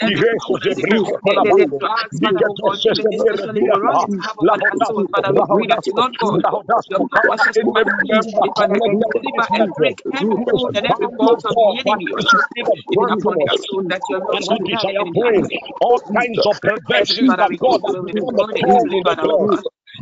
every 0.00 0.12
Ireso 0.12 0.54
powers, 0.54 0.62
zebreko 0.64 1.18
the, 1.26 1.36
the, 1.42 1.52
the 1.56 1.66
palabande. 1.66 1.80
drugs, 1.80 2.18
Father, 2.22 2.42
Liga 2.42 2.48
God, 2.62 2.80
dose 2.80 2.86
given 2.86 3.08
semere 3.12 3.14
especially 3.14 3.62
to 3.64 3.78
run 3.80 3.96
diata. 3.96 4.00
this 4.00 4.12
havoc 4.20 4.52
on 4.52 4.62
our 4.62 4.76
soul, 4.86 5.06
Lahodasko, 5.08 5.12
Father, 5.12 5.32
we 5.34 5.42
pray 5.52 5.66
that 5.68 5.86
you, 5.86 5.94
Rahodasko, 5.94 5.96
Lord 5.96 6.12
God, 6.18 6.44
your 6.88 7.00
Rahodasko. 7.00 7.08
power 7.12 7.38
shall 7.38 7.54
In 7.54 7.72
the 7.74 7.84
supersede, 7.84 8.08
member 8.08 8.46
Father, 8.56 8.76
and 8.82 8.82
connected 8.82 9.10
to 9.12 9.18
deliver 9.20 9.46
this 9.50 9.50
and 9.54 9.74
meeting 9.76 9.76
break 9.76 9.98
every 10.12 10.36
who 10.36 10.46
is 10.54 10.62
hold 10.62 10.72
and 10.74 10.86
every 10.86 11.08
bound, 11.08 11.18
bond 11.18 11.40
oh 11.40 11.44
of 11.44 11.56
the 11.58 11.68
God, 11.68 11.76
by 11.84 11.96
enemy, 11.96 12.08
the 12.08 12.22
Lord 12.24 12.42
spirit 12.42 12.68
of 12.72 12.78
even 12.92 13.10
upon 13.10 13.36
drunkenness 13.36 13.46
their 13.46 13.58
soul, 13.70 13.84
that 13.88 14.02
your 14.08 14.20
Lord 14.20 14.38
and 14.38 14.44
shall 14.44 14.58
we 14.58 14.60
have 14.72 14.88
desire 14.88 15.04
any 15.06 15.22
praying 15.22 15.48
all 15.80 16.00
kinds 16.16 16.42
of 16.46 16.56
Heavenly 16.92 17.24
perversions 17.24 17.26
Father, 17.26 17.46
that 17.46 17.50
we 17.50 17.58
God 17.60 17.80
give 17.80 17.82
you 17.84 17.84
has 17.86 17.96
glory 17.96 18.12
this 18.12 18.24
become 18.24 18.36
a 18.38 18.44
morning, 18.44 18.58
thorn 18.60 18.86
Heavenly 18.86 18.98
in 18.98 19.04
the 19.04 19.16
Father, 19.16 19.26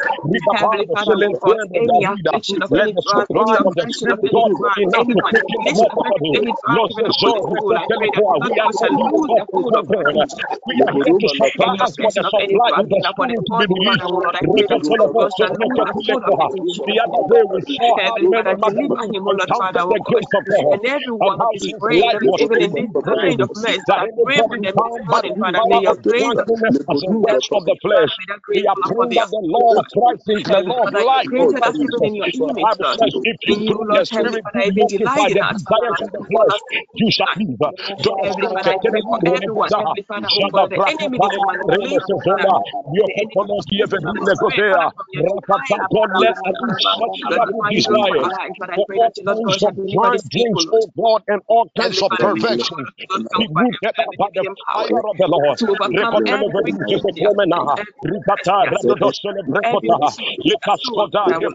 Heavenly 0.52 0.86
ribabando, 0.86 0.94
Father, 0.94 1.16
God, 1.42 1.56
selenquendo, 1.56 1.78
any 1.78 2.02
davida. 2.02 2.34
affliction 2.34 2.62
of 2.62 2.70
Let 2.70 2.88
any 2.88 2.94
the 2.94 3.02
drug, 3.04 3.26
any 3.34 3.52
supply 3.52 3.60
of 3.66 3.74
the 3.74 3.86
oppression 3.86 4.10
of 4.12 4.18
spirit, 4.18 4.20
any 4.24 4.44
God, 4.44 4.52
be 4.60 4.60
drug, 4.60 4.82
enough 4.82 5.06
any 5.06 5.14
to 5.14 5.20
quicken 5.28 5.60
the 5.64 5.72
manipulation 5.72 5.88
of 5.92 6.00
any, 6.06 6.18
multitude. 6.18 6.42
any 6.42 6.52
drug 6.62 6.80
Los 6.80 6.90
given 6.90 7.06
upon 7.06 7.32
the 7.34 7.42
soul, 7.44 7.74
I 7.78 7.86
pray 7.96 8.10
that 8.14 8.26
the 8.28 8.38
Lord 8.40 8.48
we 8.48 8.54
are 8.60 8.70
God 8.70 8.74
not 8.74 8.84
shall 8.84 8.94
here 8.96 9.12
lose 9.12 9.30
for 9.30 9.38
the 9.38 9.46
food 9.52 9.68
hold 9.68 9.76
and 9.76 9.82
of 9.82 9.88
bread. 9.88 10.18
We 10.66 10.74
are 10.86 10.94
here 10.94 11.12
to 11.12 11.28
supply 11.34 11.74
any 11.74 11.84
us 11.84 11.94
for 12.00 12.10
the 12.14 12.20
oppression 12.20 12.26
of 12.26 12.34
any 12.40 12.58
supply 12.58 12.70
drug 12.70 12.86
of 12.86 12.90
the 12.90 13.02
upon 13.08 13.32
the 13.34 13.42
spirit 13.42 13.44
to 13.46 13.54
be 13.58 13.64
body, 13.64 13.76
released. 13.76 14.04
Father, 14.04 14.08
Lord, 14.08 14.36
I 14.36 14.42
pray 14.50 14.64
that 14.68 14.82
you, 14.88 14.96
Lord 14.98 15.12
God, 15.16 15.30
shall 15.36 15.50
lose 15.52 15.74
the 15.76 15.86
hold 15.92 16.24
of 16.24 16.36
The 16.36 16.38
it 16.40 16.52
in 16.54 16.64
Jesus' 16.66 17.04
other 17.04 17.22
name. 17.22 17.30
day 17.30 17.44
we 17.50 17.60
saw 17.78 17.94
how 18.04 18.16
Heavenly 18.16 18.28
many 18.30 18.42
Father, 18.44 18.56
deliver 18.62 19.02
Magdalenes 19.02 19.08
him, 19.12 19.26
O 19.28 19.32
Lord 19.32 19.50
Father, 19.58 19.80
encountered 19.80 19.86
O 19.86 19.94
the 19.94 20.00
God. 20.04 20.08
grace 20.08 20.32
of 20.34 20.44
God 20.48 20.78
And 20.78 20.86
every 20.86 21.12
and 21.20 21.32
one 21.32 21.40
of 21.42 21.48
how 21.48 21.52
his 21.52 21.64
his 21.64 21.76
prayers, 21.80 22.06
life 22.06 22.18
that 22.18 22.22
is 22.22 22.32
was 22.32 22.40
even 22.40 22.62
in 22.62 22.74
this 22.74 22.90
kind 23.04 23.40
of 23.40 23.50
mess, 23.56 23.80
That 23.88 24.02
that 24.36 24.44
I 24.44 24.44
pray 24.44 24.44
for 24.48 24.58
anybody 24.58 24.64
them 24.64 24.76
this 24.82 24.96
bound 24.96 25.08
by 25.08 25.20
the 25.22 25.34
morning, 25.34 25.36
Father, 25.38 25.62
may 25.64 25.78
your 25.80 25.96
of 25.96 26.02
grace, 26.02 26.34
drunkenness 26.44 26.84
as 26.90 27.00
a 27.02 27.12
works 27.22 27.48
of 27.52 27.64
the 27.66 27.76
flesh, 27.82 28.10
Father, 28.10 28.16
may 28.18 28.26
that 28.28 28.40
we 28.54 28.64
grace 28.64 28.68
are 28.68 28.76
fall 28.76 28.90
upon 28.90 29.08
praying 29.08 29.14
their 29.14 29.24
that 29.24 29.30
the 29.30 29.42
Lord. 29.42 29.80
of 29.80 29.86
Christ 29.92 30.24
is 30.28 30.44
the 30.48 30.60
Heavenly 30.60 30.72
law 30.72 30.84
of 30.84 30.92
Father, 30.92 31.02
you 31.04 31.20
life. 31.20 31.28
created 31.28 31.62
us 31.62 31.76
in 32.02 32.16
your 32.16 32.30
image, 32.34 32.74
Lord. 32.78 33.00
says, 33.00 33.14
if 33.24 33.38
you 33.46 33.56
In 33.56 33.62
you, 33.62 33.70
through 33.70 33.86
the 33.88 33.88
Lord, 33.88 34.06
Heavenly 34.10 34.38
Father, 34.42 34.62
do 34.72 34.72
mortify 34.76 35.28
delight 35.28 35.32
in 35.32 35.42
us, 35.42 35.62
Father, 35.64 35.86
desires 35.86 35.98
Lord. 35.98 36.02
of 36.02 36.12
the 36.12 36.20
You 36.20 36.26
call 36.28 36.46
flesh, 36.46 36.56
us 36.56 36.62
you 36.94 37.08
shall 37.12 37.28
live. 37.36 37.60
Heavenly 38.22 38.48
Father, 38.52 38.70
I 38.70 38.78
pray 38.88 39.02
for 39.08 39.18
everyone, 39.26 39.72
Heavenly 39.76 40.04
Father, 40.08 40.28
oh 40.34 40.46
God, 40.52 40.70
the 40.70 40.80
enemy, 40.86 41.20
the 41.30 41.40
manipulation, 41.40 42.18
Father, 42.24 42.60
the 42.94 43.08
enemy 43.20 43.44
manipulation 43.60 44.04
of 44.08 44.20
the 44.20 44.26
spirit, 44.32 44.64
Father, 44.66 44.90
your 45.12 45.30
divine, 45.46 45.88
God, 45.90 46.10
Father, 46.12 46.16
let 46.16 46.36
an 46.44 46.56
your 46.60 46.68
insatiable 46.68 47.18
divine 47.20 47.52
will 47.52 47.64
for 47.84 47.98
desire 48.02 48.24
our 48.24 48.30
lives. 48.30 48.56
But 48.58 48.70
I 48.70 48.78
for 48.78 48.86
pray 48.86 49.00
all 49.30 49.40
Lord 49.42 49.46
kinds 49.46 49.62
God, 49.62 49.74
of 49.76 49.76
deliver 49.76 50.10
dry 50.10 50.12
these 50.12 50.26
people, 50.34 50.62
drinks, 50.62 50.66
Lord. 50.66 50.74
oh 50.74 50.90
God, 50.98 51.22
and 51.28 51.42
all 51.48 51.70
kinds 51.78 51.96
Heavenly 51.96 52.02
of 52.02 52.10
Father, 52.10 52.28
may 52.28 52.40
you, 52.40 52.56
perversion 52.56 52.88
Lord, 53.10 53.26
be 53.36 53.48
rooted 53.54 53.96
Heavenly, 53.96 54.17
by 54.18 54.28
the 54.34 54.44
power 54.66 55.00
of 55.10 55.16
the 55.18 55.28
Lord. 55.28 55.58
to 55.58 55.64
overcome 55.70 56.18
every 56.26 56.72
Rekoteleverizesekromena, 56.76 57.78
every 57.78 57.86
Rikata, 58.04 58.66
every 58.66 59.10
every 59.64 59.90
disease 59.98 60.42
in 60.46 60.54
their 60.60 60.72
soul, 60.84 61.08
Likaskoda, 61.18 61.24
Father, 61.24 61.50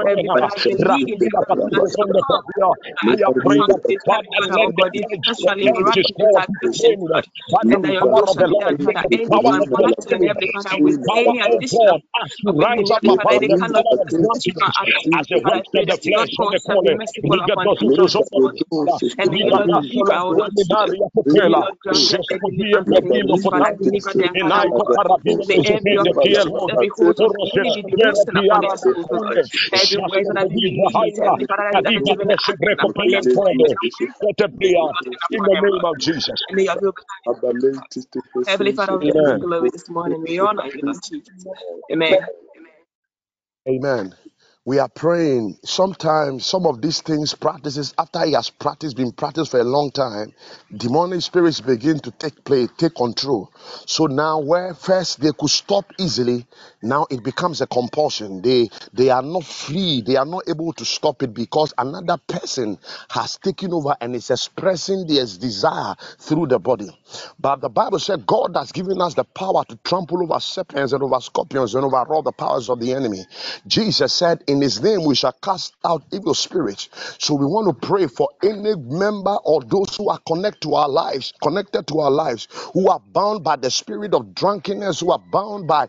Heavenly 0.00 0.30
Revetelekwemena, 0.30 0.34
Father, 0.38 0.56
I 0.56 0.66
believe 0.78 1.08
in 1.10 1.20
Rahila 1.20 1.40
you, 1.40 1.42
Heavenly 1.42 1.64
Father, 1.72 1.90
to 2.00 2.08
Katurekonde 2.08 2.20
come, 2.20 2.44
Pravia. 2.54 2.70
and 2.84 2.96
We 3.02 3.22
are 3.24 3.34
praying 3.44 3.64
overcome 3.64 3.68
that 3.68 3.80
this, 3.88 4.02
Father, 4.06 4.22
Heavenly 4.32 4.32
Father, 4.38 4.56
let 4.56 4.70
the 4.76 4.84
God, 4.84 4.90
this 4.94 5.06
edge, 5.12 5.26
sexually 5.26 5.66
whatever 5.66 5.80
it 5.86 5.96
is 5.96 6.06
erotic, 6.06 6.16
this 6.18 6.32
called, 6.32 6.44
be 6.48 6.56
addiction, 6.58 6.94
framed 6.94 7.10
Lord. 7.10 7.26
by 7.50 7.62
the 7.68 7.78
And 7.78 7.84
that 7.84 7.92
your 7.92 8.06
power 8.08 8.22
Lord 8.22 8.30
of 8.30 8.38
the 8.38 8.46
do 8.46 8.54
Lord. 8.54 8.76
that, 8.78 8.78
Let 8.78 8.98
Father, 9.32 9.60
the 9.60 9.66
of 9.74 9.84
the 9.84 9.94
battling, 10.02 10.22
Spirit 10.22 10.24
Heavenly 10.28 10.48
Father, 10.52 10.78
with 10.80 10.98
empower, 10.98 11.16
any 11.16 11.40
addiction 11.40 11.88
of, 11.90 11.96
God, 11.96 12.22
us 12.22 12.32
to 12.46 12.52
of 12.56 12.56
rise 12.56 12.90
even, 12.90 12.90
up 12.94 13.02
Heavenly 13.02 13.20
Father, 13.22 13.32
above 13.32 13.42
any 13.42 13.48
the 13.48 13.56
of 13.56 13.72
power 13.72 13.84
of 13.92 14.00
physical 14.42 14.68
drunkenness 14.68 14.76
addiction. 14.76 14.90
as 15.18 15.26
the 15.30 15.40
Father, 15.42 15.56
I 15.58 15.62
works 15.62 15.70
pray 15.72 15.82
of 15.82 15.86
the 15.86 15.96
that 15.96 16.04
you, 16.04 16.12
Lord 16.14 16.28
flesh 16.28 16.34
of 16.40 16.48
God, 16.48 16.54
the 16.54 16.60
shall 16.66 16.78
be 16.78 16.90
calling. 16.90 16.98
merciful 16.98 17.40
upon 17.40 17.68
them, 17.72 17.88
Jesus, 17.96 18.28
Lord. 18.32 18.54
And 21.82 21.83
may 21.90 22.00
you, 22.00 22.08
Lord, 22.10 22.26
deliver, 22.28 22.50
oh 22.56 22.66
Lord 22.66 22.86
Jesus. 22.88 22.90
May 22.92 22.92
you, 22.92 22.92
Lord, 22.92 22.92
grant 22.92 22.92
them 22.92 22.92
the 22.92 22.92
deliverance 22.92 22.92
that 22.92 23.04
they 23.04 23.22
need, 23.22 23.46
Father. 23.50 23.72
Deliver 23.82 24.14
them, 24.14 24.36
Father, 24.40 24.70
oh 24.74 24.82
God. 24.82 25.00
The 25.48 25.60
every 25.64 25.96
oppression, 26.00 26.52
every 26.68 26.90
hold 26.96 27.20
of 27.20 27.32
the 27.32 27.44
enemy 27.54 27.82
be 27.86 27.94
loosened 28.04 28.38
upon 28.38 28.60
their 28.60 28.70
souls, 28.76 29.06
oh 29.12 29.16
Lord. 29.20 29.38
Every 29.74 29.98
word 29.98 30.26
that 30.34 30.48
be 30.48 30.56
released, 30.72 31.20
Heavenly 31.22 31.46
Father, 31.46 31.64
that 31.72 31.84
that 31.84 31.94
is 31.96 32.10
even 32.10 32.30
acting 32.30 32.68
upon 32.80 33.10
their 33.10 33.22
soul, 33.22 33.50
may 33.56 33.68
your 33.68 33.76
grace 33.80 33.96
be 34.00 34.08
blotted 34.18 35.14
In 35.30 35.44
the 35.44 35.50
name 35.50 35.66
of 35.74 35.86
Jesus. 35.98 36.42
And 36.48 36.56
may 36.56 36.64
your 36.64 36.76
will 36.80 36.92
be 36.92 37.02
done. 37.76 37.84
Heavenly 38.46 38.72
Father, 38.72 38.98
we 38.98 39.08
give 39.08 39.26
you 39.26 39.38
glory 39.38 39.70
this 39.70 39.88
morning. 39.90 40.22
We 40.26 40.38
honor 40.40 40.66
you, 40.74 40.82
Lord 40.84 40.98
Jesus. 41.02 41.46
Amen. 41.92 42.18
Amen. 42.56 42.72
We 44.66 44.78
are 44.78 44.88
praying. 44.88 45.58
Sometimes 45.62 46.46
some 46.46 46.64
of 46.66 46.80
these 46.80 47.02
things 47.02 47.34
practices 47.34 47.92
after 47.98 48.24
he 48.24 48.32
has 48.32 48.48
practiced, 48.48 48.96
been 48.96 49.12
practiced 49.12 49.50
for 49.50 49.60
a 49.60 49.64
long 49.64 49.90
time, 49.90 50.32
demonic 50.74 51.20
spirits 51.20 51.60
begin 51.60 51.98
to 51.98 52.10
take 52.10 52.42
play, 52.44 52.66
take 52.78 52.94
control. 52.94 53.52
So 53.84 54.06
now 54.06 54.38
where 54.38 54.72
first 54.72 55.20
they 55.20 55.32
could 55.38 55.50
stop 55.50 55.92
easily, 55.98 56.46
now 56.84 57.06
it 57.10 57.24
becomes 57.24 57.60
a 57.62 57.66
compulsion. 57.66 58.42
They 58.42 58.68
they 58.92 59.10
are 59.10 59.22
not 59.22 59.44
free, 59.44 60.02
they 60.02 60.16
are 60.16 60.26
not 60.26 60.44
able 60.48 60.72
to 60.74 60.84
stop 60.84 61.22
it 61.22 61.34
because 61.34 61.74
another 61.78 62.18
person 62.28 62.78
has 63.10 63.38
taken 63.38 63.72
over 63.72 63.96
and 64.00 64.14
is 64.16 64.30
expressing 64.30 65.06
their 65.06 65.24
desire 65.26 65.94
through 66.20 66.48
the 66.48 66.58
body. 66.60 66.88
But 67.40 67.60
the 67.62 67.70
Bible 67.70 67.98
said 68.00 68.26
God 68.26 68.56
has 68.56 68.72
given 68.72 69.00
us 69.00 69.14
the 69.14 69.24
power 69.24 69.64
to 69.68 69.76
trample 69.84 70.22
over 70.22 70.40
serpents 70.40 70.92
and 70.92 71.02
over 71.02 71.20
scorpions 71.20 71.74
and 71.74 71.84
over 71.84 71.96
all 72.14 72.22
the 72.22 72.32
powers 72.32 72.70
of 72.70 72.80
the 72.80 72.92
enemy. 72.94 73.24
Jesus 73.66 74.12
said, 74.12 74.44
In 74.48 74.60
his 74.60 74.82
name 74.82 75.04
we 75.04 75.14
shall 75.14 75.32
cast 75.42 75.74
out 75.84 76.04
evil 76.12 76.34
spirits. 76.34 76.88
So 77.18 77.34
we 77.34 77.46
want 77.46 77.68
to 77.80 77.86
pray 77.86 78.06
for 78.06 78.28
any 78.42 78.74
member 78.76 79.36
or 79.44 79.62
those 79.62 79.96
who 79.96 80.10
are 80.10 80.20
connected 80.26 80.62
to 80.62 80.74
our 80.74 80.88
lives, 80.88 81.32
connected 81.42 81.86
to 81.88 82.00
our 82.00 82.10
lives, 82.10 82.48
who 82.74 82.88
are 82.88 83.00
bound 83.12 83.44
by 83.44 83.56
the 83.56 83.70
spirit 83.70 84.14
of 84.14 84.34
drunkenness, 84.34 85.00
who 85.00 85.12
are 85.12 85.22
bound 85.32 85.66
by 85.68 85.88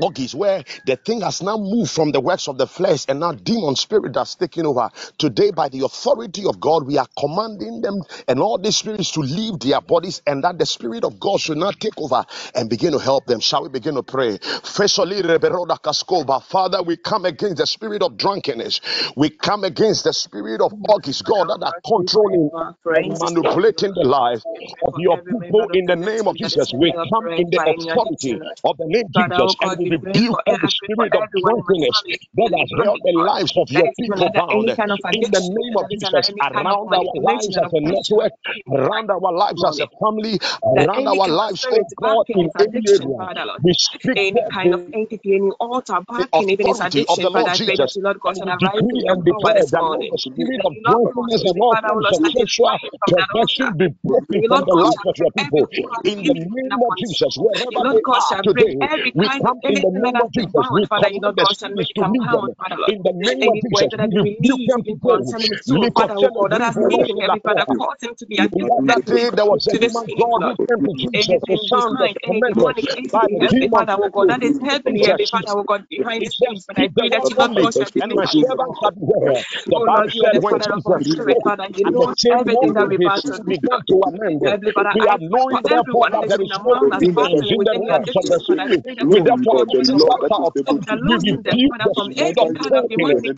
Orgies, 0.00 0.34
where 0.34 0.64
the 0.86 0.96
thing 0.96 1.22
has 1.22 1.42
now 1.42 1.56
moved 1.58 1.90
from 1.90 2.12
the 2.12 2.20
works 2.20 2.48
of 2.48 2.58
the 2.58 2.66
flesh 2.66 3.06
and 3.08 3.20
now 3.20 3.32
demon 3.32 3.76
spirit 3.76 4.14
that's 4.14 4.34
taking 4.36 4.66
over. 4.66 4.90
Today, 5.18 5.50
by 5.52 5.68
the 5.68 5.84
authority 5.84 6.44
of 6.46 6.60
God, 6.60 6.86
we 6.86 6.98
are 6.98 7.06
commanding 7.18 7.80
them 7.82 8.02
and 8.28 8.40
all 8.40 8.58
these 8.58 8.76
spirits 8.76 9.12
to 9.12 9.20
leave 9.20 9.58
their 9.60 9.80
bodies 9.80 10.22
and 10.26 10.44
that 10.44 10.58
the 10.58 10.66
spirit 10.66 11.04
of 11.04 11.20
God 11.20 11.40
should 11.40 11.58
not 11.58 11.80
take 11.80 11.98
over 11.98 12.24
and 12.54 12.68
begin 12.70 12.92
to 12.92 12.98
help 12.98 13.26
them. 13.26 13.40
Shall 13.40 13.62
we 13.64 13.68
begin 13.70 13.94
to 13.96 14.02
pray? 14.02 14.38
Firstly, 14.64 15.22
Reberoda 15.22 15.78
Kaskoba, 15.80 16.42
Father, 16.42 16.82
we 16.82 16.96
come 16.96 17.24
against 17.24 17.58
the 17.58 17.66
spirit 17.66 18.02
of 18.02 18.16
drunkenness. 18.16 18.80
We 19.16 19.30
come 19.30 19.64
against 19.64 20.04
the 20.04 20.12
spirit 20.12 20.60
of 20.60 20.72
orgies, 20.88 21.22
God, 21.22 21.48
that 21.48 21.60
are 21.64 21.74
God, 21.84 21.94
we 21.98 22.08
pray 22.22 22.38
controlling 22.38 22.50
for 22.50 22.58
our 22.64 22.76
and 22.94 23.16
friends 23.16 23.20
this 23.20 23.36
morning, 23.36 23.60
manipulating 23.60 23.94
the 23.94 24.04
lives 24.04 24.46
of 24.82 24.94
your 24.98 25.18
people 25.18 25.68
in 25.72 25.86
the 25.86 25.96
name 25.96 26.26
of 26.28 26.36
ministry 26.36 26.40
that 26.40 26.56
is 26.56 26.68
Jesus. 26.68 26.72
We 26.74 26.94
come 27.12 27.28
in 27.36 27.50
the 27.50 27.60
authority 27.66 28.40
of 28.64 28.76
the 28.78 28.86
name 28.86 29.04
oh 29.14 29.14
Jesus 29.14 29.56
and 29.60 29.76
we 29.78 29.89
rebuke 29.90 30.38
for, 30.38 30.40
and 30.46 30.56
I 30.56 30.58
every 30.58 30.70
spirit 30.70 31.14
of 31.14 31.24
drunkenness 31.34 32.04
that 32.36 32.50
has 32.58 32.70
held 32.84 33.00
the 33.04 33.14
lives 33.18 33.52
of 33.56 33.68
your 33.70 33.88
people 34.00 34.30
bound. 34.34 34.68
any 34.68 34.72
kind 34.78 34.92
of 34.92 35.00
In 35.10 35.30
the 35.32 35.40
name 35.42 35.76
of 35.78 35.86
that 35.88 35.92
is 35.92 36.04
under 36.04 36.20
Jesus, 36.20 36.30
any 36.30 36.44
kind 36.52 36.72
of 36.72 36.80
around 36.80 36.94
our 36.94 37.14
lives 37.22 37.58
as 37.58 37.70
a 37.72 37.80
network, 37.82 38.32
the 38.46 38.62
around 38.72 39.10
our 39.10 39.32
lives 39.32 39.64
as 39.68 39.80
a 39.80 39.88
family, 40.02 40.38
around 40.64 41.08
our 41.08 41.28
lives, 41.28 41.66
oh 41.72 41.84
God, 41.96 42.26
in 42.34 42.50
addiction, 42.58 43.12
area, 43.12 43.28
we 43.62 43.72
speak 43.74 44.18
any 44.18 44.44
kind 44.52 44.74
of 44.74 44.82
the 44.92 44.98
entity, 44.98 45.34
any 45.36 45.50
altar 45.60 46.00
the 46.16 46.26
backing 46.32 46.50
even 46.50 46.66
his 46.68 46.80
addiction, 46.80 47.24
the 47.24 47.30
Father, 47.30 47.30
Lord 47.30 47.52
I 47.52 47.58
pray 47.58 47.76
that 47.76 47.88
Jesus. 47.88 47.96
you, 47.96 48.02
Lord 48.02 48.20
God, 48.20 48.36
And 48.36 48.38
shall 48.38 48.48
we 48.60 48.68
arise 48.68 48.84
in 48.90 49.04
your 49.04 49.16
power 49.28 49.54
this 49.54 49.72
morning. 49.74 50.12
the 50.12 50.18
spirit 50.18 50.62
of 50.66 50.74
you, 50.86 50.96
Lord 51.02 51.12
God, 51.14 51.26
shall 51.30 51.50
and 51.50 51.54
be, 51.54 51.62
all 51.62 51.72
Father, 51.72 51.88
kinds 51.88 51.98
Lord, 52.00 52.14
of 52.14 52.16
shall 52.16 52.32
sexual 52.34 52.38
distract 52.38 52.84
him 52.84 52.92
from 53.00 53.12
that 53.16 53.28
altar. 53.34 53.70
perversion 53.70 53.76
be 53.78 53.88
broken 54.04 54.42
from 54.48 54.62
the 54.66 54.76
of 55.06 55.14
your 55.18 55.32
people. 55.32 55.68
the 55.84 55.92
In 56.04 56.22
the 56.24 56.34
name 56.34 56.78
of 56.86 56.94
Jesus, 56.96 57.36
wherever 57.38 57.82
they 57.90 58.04
are 58.12 58.36
today, 58.44 58.88
we 59.14 59.30
come 59.42 59.60
in 59.68 59.79
the 59.82 59.90
name 59.92 60.20
of 60.20 60.32
Jesus. 60.32 60.68
We 60.70 60.86
command 60.96 61.36
the 61.38 61.46
God, 61.46 61.58
shall 61.58 61.70
spirits 61.70 61.74
make 61.74 61.92
to 61.96 62.02
leave 62.04 62.30
them. 62.30 62.42
unbound, 62.42 62.56
Father, 62.58 62.76
Lord. 62.78 62.94
In 62.94 63.02
the 63.02 63.12
name 63.14 63.48
of 63.48 63.60
Jesus, 63.62 63.92
that 63.96 64.10
we 64.12 64.20
rebuke 64.22 64.62
them 64.66 64.84
even 64.84 65.00
today. 65.02 65.08
concerning 65.08 65.50
his 65.50 65.66
soul, 65.66 65.90
Father, 65.94 66.14
oh 66.16 66.30
God, 66.30 66.52
that 66.52 66.62
has 66.62 66.78
brivo 66.78 66.98
taken, 66.98 67.16
rose 67.16 67.22
every 67.22 67.40
Father, 67.40 67.66
lakoha. 67.66 67.76
caused 67.76 68.02
him 68.04 68.14
to 68.16 68.26
be 68.26 68.40
The 68.40 68.66
other 68.70 69.00
day, 69.04 69.30
there 69.34 69.46
was 69.46 69.66
a 69.68 69.74
to 69.74 69.78
the 69.80 69.88
God, 70.16 70.42
who 70.44 70.56
came 70.66 70.80
to 70.82 70.94
Jesus. 70.96 71.42
The 71.48 71.58
Anything 71.58 71.70
son 71.70 71.96
was 71.98 72.10
behind, 72.10 72.18
any 72.24 72.42
tormented 72.48 72.54
demonic 72.54 72.86
by 73.12 73.26
entity, 73.28 73.48
demon 73.50 73.70
Father, 73.72 73.94
oh 74.00 74.10
God, 74.10 74.28
that 74.28 74.42
is 74.42 74.58
helping 74.60 74.98
me, 75.16 75.26
Father, 75.30 75.52
oh 75.52 75.64
God, 75.64 75.86
behind 75.90 76.22
he 76.22 76.26
the 76.26 76.30
scenes. 76.30 76.64
But 76.66 76.78
I 76.78 76.88
pray 76.88 77.08
that 77.10 77.26
you, 77.28 77.34
from 77.34 77.54
Lord 77.54 77.56
me, 77.56 77.62
God, 77.62 77.76
shall 77.76 77.90
and 78.00 78.14
my 78.14 78.24
deliver 78.24 78.34
him, 78.40 78.48
servant 78.48 78.74
Lord. 78.78 78.78
shall 78.80 78.92
be 78.92 79.00
well. 79.02 79.44
The 79.66 79.80
Oh 79.80 79.86
Bible 79.86 80.10
you 80.14 80.24
are 80.24 80.32
said, 80.32 80.34
the 80.34 80.42
when 80.42 80.56
Father 80.58 80.72
of 80.72 80.82
our 80.86 81.00
Jesus 81.06 81.24
spirit, 81.24 81.38
Father. 81.42 81.66
You 81.74 81.86
the 81.86 81.92
know 81.92 82.14
same 82.16 82.40
everything 82.40 82.74
that 82.74 82.88
his 82.88 83.40
to 83.44 83.44
do, 83.44 83.44
began 83.48 83.80
to 83.88 83.96
amend. 84.08 84.42
Heavenly 84.42 84.72
Father, 84.72 84.94
We 84.94 85.00
I 85.00 85.08
are 85.08 85.18
pray 85.48 85.60
knowing, 85.60 85.62
therefore, 85.64 86.10
that 86.12 86.24
that 86.28 86.28
there 86.28 86.42
is 86.42 86.54
no 86.64 86.76
among 86.76 86.92
us 86.92 87.04
resistance 87.04 87.12
battling 87.14 87.52
in 87.52 87.60
with 87.60 87.68
the 87.70 87.74
any 87.74 87.90
of 87.90 88.04
the 88.04 88.14
addiction, 88.14 88.40
Father. 88.46 88.64
I 88.64 88.68
spirit. 88.68 88.84
We 89.00 89.20
you, 89.52 89.59
Lord 89.64 89.86
the 89.86 89.94
Lord 89.94 90.14
that 90.20 90.32
is 90.38 90.50
able 90.56 90.78
to 90.80 90.94
loosen 90.96 91.42
them, 91.42 91.60
Father, 91.68 91.88
from 91.94 92.10
any 92.16 92.50
kind 92.54 92.76
of 92.76 92.88
demonic, 92.88 93.32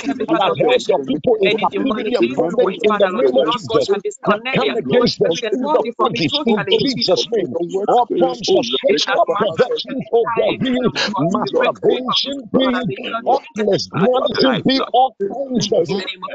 any 1.44 1.66
demonic 1.66 2.14
influence, 2.20 2.85
Father, 2.87 3.11
Lord, 3.12 3.35
Lord 3.40 3.62
God, 3.66 3.82
shall 3.82 4.00
disconnect 4.02 4.62
them, 4.64 4.82
Lord, 4.85 5.11
and 5.50 5.61
hold 5.62 5.80
you 5.85 5.92
from 5.96 6.14
it 6.14 6.26
totally 6.30 6.76
in 6.78 6.87
Jesus' 6.87 7.26
name. 7.30 7.56
All 7.88 8.08
forms 8.18 8.48
of 8.48 8.64
sexual 8.64 9.28
perversion, 9.37 10.04
oh 10.12 10.26
God, 10.37 10.58
be 10.61 10.70
masturbation, 11.16 12.50
be 12.52 12.85
heartless, 13.26 13.88
malice, 13.94 14.61
be 14.66 14.82
all 14.92 15.16
kinds 15.20 15.72
of 15.72 15.85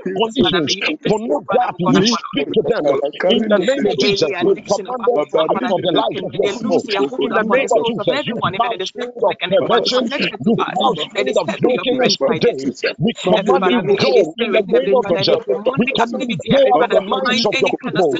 conditions, 0.03 0.77
pornography, 1.07 1.85
we 1.87 2.05
speak 2.05 2.47
to 2.53 2.63
them 2.67 2.99
in 3.29 3.47
the 3.47 3.59
name 3.59 3.85
of 3.87 3.97
Jesus. 3.99 4.31
We 4.41 4.55
command 4.67 5.31
them 5.33 5.43
out 5.49 5.67
of 5.71 5.81
the 5.81 5.93
lives 5.93 6.21
of 6.21 6.33
your 6.35 6.51
people. 6.51 6.85
In 7.21 7.33
the 7.33 7.43
name 7.43 7.67
of 7.71 7.83
Jesus, 7.85 8.21
you 8.25 8.37
foul 8.57 8.77
spirit 8.81 9.15
of 9.23 9.35
perversion, 9.49 9.76
you 9.85 10.57
foul 10.57 10.95
spirit 10.97 11.35
of 11.37 11.47
drunkenness 11.61 12.17
today. 12.27 12.73
We 12.99 13.13
command 13.23 13.65
you 13.69 13.81
go 14.01 14.33
in 14.39 14.51
the 14.53 14.63
name 14.67 14.93
of 14.95 15.05
Jesus. 15.15 15.39
We 15.77 15.87
command 15.95 16.29
you 16.29 16.41
go 16.49 16.61
out 16.77 16.89
the 16.91 17.01
minds 17.05 17.45
of 17.45 17.55
your 17.61 17.71
people. 17.81 18.17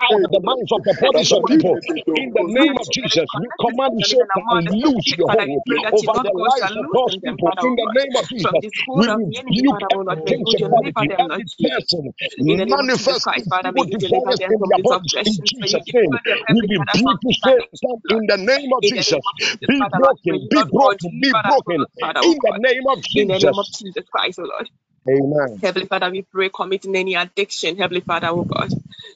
Come 0.00 0.10
out 0.14 0.24
of 0.24 0.30
the 0.32 0.40
minds 0.44 0.72
of 0.72 0.84
the 0.84 0.94
bodies 1.00 1.30
of 1.32 1.44
people. 1.46 1.80
In 2.16 2.32
the 2.34 2.44
name 2.46 2.76
of 2.80 2.86
Jesus, 2.90 3.28
we 3.36 3.48
command 3.60 4.00
you, 4.06 4.18
lose 4.50 5.14
your 5.18 5.30
hold 5.40 5.62
over 5.92 6.16
the 6.22 6.32
lives 6.34 6.72
of 6.76 6.84
God's 6.92 7.16
people. 7.22 7.50
In 7.60 7.74
the 7.76 7.88
name 7.92 8.14
of 8.16 8.24
Jesus, 8.28 8.64
we 8.94 9.06
rebuke 9.18 9.80
every 9.92 10.18
principality, 10.26 11.14
every 11.30 11.54
person 11.68 12.14
manifesting 12.58 13.52
evil 13.86 14.24
in 14.28 14.60
their 14.70 14.80
bodies. 14.82 15.20
In 15.26 15.40
Jesus' 15.44 15.86
name, 15.92 16.18
we 16.48 16.60
rebuke 16.68 17.20
you, 17.44 17.62
in 18.08 18.26
the 18.26 18.36
name 18.38 18.70
of 18.76 18.82
Jesus. 18.84 19.22
Be 19.66 19.84
broken, 19.92 20.46
be 20.50 20.64
broken, 20.70 20.93
be 20.98 21.34
broken. 21.46 21.86
In 22.22 22.40
the 22.42 22.52
name 22.56 22.84
of 22.88 23.02
Jesus. 23.02 23.14
In 23.14 23.28
the 23.28 23.38
name 23.40 23.58
of 23.58 23.66
Jesus 23.78 24.04
Christ, 24.10 24.38
O 24.40 24.42
Lord. 24.44 24.70
Amen. 25.08 25.62
Heavenly 25.62 25.88
Father, 25.88 26.10
we 26.10 26.22
pray 26.22 26.50
committing 26.50 26.96
any 26.96 27.14
addiction, 27.16 27.76
Heavenly 27.78 28.02
Father, 28.02 28.28
oh 28.28 28.44
God. 28.44 28.70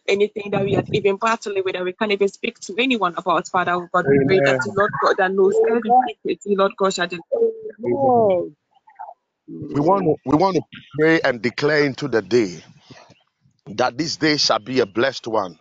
Anything 0.09 0.51
that 0.53 0.65
we 0.65 0.77
are 0.77 0.85
even 0.93 1.17
battling 1.17 1.63
with 1.65 1.75
that 1.75 1.85
we 1.85 1.93
can't 1.95 2.13
even 2.13 2.29
speak 2.29 2.59
to 2.61 2.75
anyone 2.79 3.15
about, 3.17 3.49
Father, 3.49 3.73
oh 3.75 3.89
God. 3.93 4.09
We 4.09 4.21
pray 4.21 4.41
that 4.47 4.59
the 4.65 4.73
Lord 4.77 4.93
God 5.01 5.17
that 5.19 5.33
knows 5.33 5.61
every 5.69 5.95
secret, 6.07 6.41
Lord 6.47 6.73
God 6.77 6.95
shall 6.95 7.09
we 9.65 9.81
want 9.81 10.05
to 10.07 10.17
we 10.27 10.37
want 10.37 10.57
to 10.57 10.63
pray 10.99 11.21
and 11.23 11.43
declare 11.43 11.85
into 11.85 12.09
the 12.09 12.23
day 12.23 12.63
that 13.69 13.99
this 13.99 14.17
day 14.17 14.37
shall 14.39 14.61
be 14.61 14.81
a 14.81 14.87
blessed 14.87 15.27
one 15.29 15.59